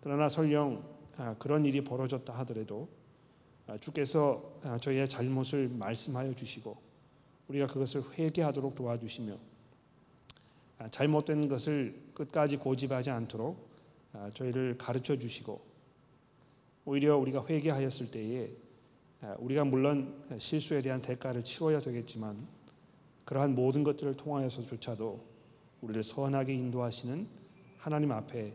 그러나 0.00 0.28
설령 0.28 0.82
아, 1.16 1.36
그런 1.38 1.64
일이 1.64 1.84
벌어졌다 1.84 2.36
하더라도 2.38 2.88
주께서 3.80 4.60
저희의 4.80 5.08
잘못을 5.08 5.68
말씀하여 5.68 6.34
주시고 6.34 6.76
우리가 7.46 7.68
그것을 7.68 8.02
회개하도록 8.18 8.74
도와주시며 8.74 9.38
잘못된 10.90 11.48
것을 11.48 11.94
끝까지 12.12 12.56
고집하지 12.56 13.10
않도록 13.10 13.56
아, 13.56 13.71
저희를 14.34 14.76
가르쳐 14.78 15.18
주시고 15.18 15.60
오히려 16.84 17.16
우리가 17.16 17.46
회개하였을 17.46 18.10
때에 18.10 18.50
아, 19.20 19.36
우리가 19.38 19.64
물론 19.64 20.24
실수에 20.38 20.82
대한 20.82 21.00
대가를 21.00 21.44
치러야 21.44 21.78
되겠지만 21.78 22.46
그러한 23.24 23.54
모든 23.54 23.84
것들을 23.84 24.16
통하여서조차도 24.16 25.24
우리를 25.80 26.02
선하게 26.02 26.54
인도하시는 26.54 27.26
하나님 27.78 28.12
앞에 28.12 28.54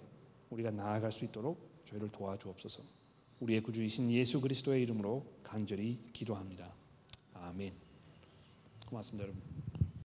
우리가 0.49 0.71
나아갈 0.71 1.11
수 1.11 1.25
있도록 1.25 1.57
저희를 1.85 2.09
도와주옵소서. 2.09 2.83
우리의 3.39 3.61
구주이신 3.61 4.11
예수 4.11 4.41
그리스도의 4.41 4.83
이름으로 4.83 5.25
간절히 5.43 5.99
기도합니다. 6.11 6.73
아멘. 7.33 7.73
고맙습니다, 8.87 9.23
여러분. 9.23 9.66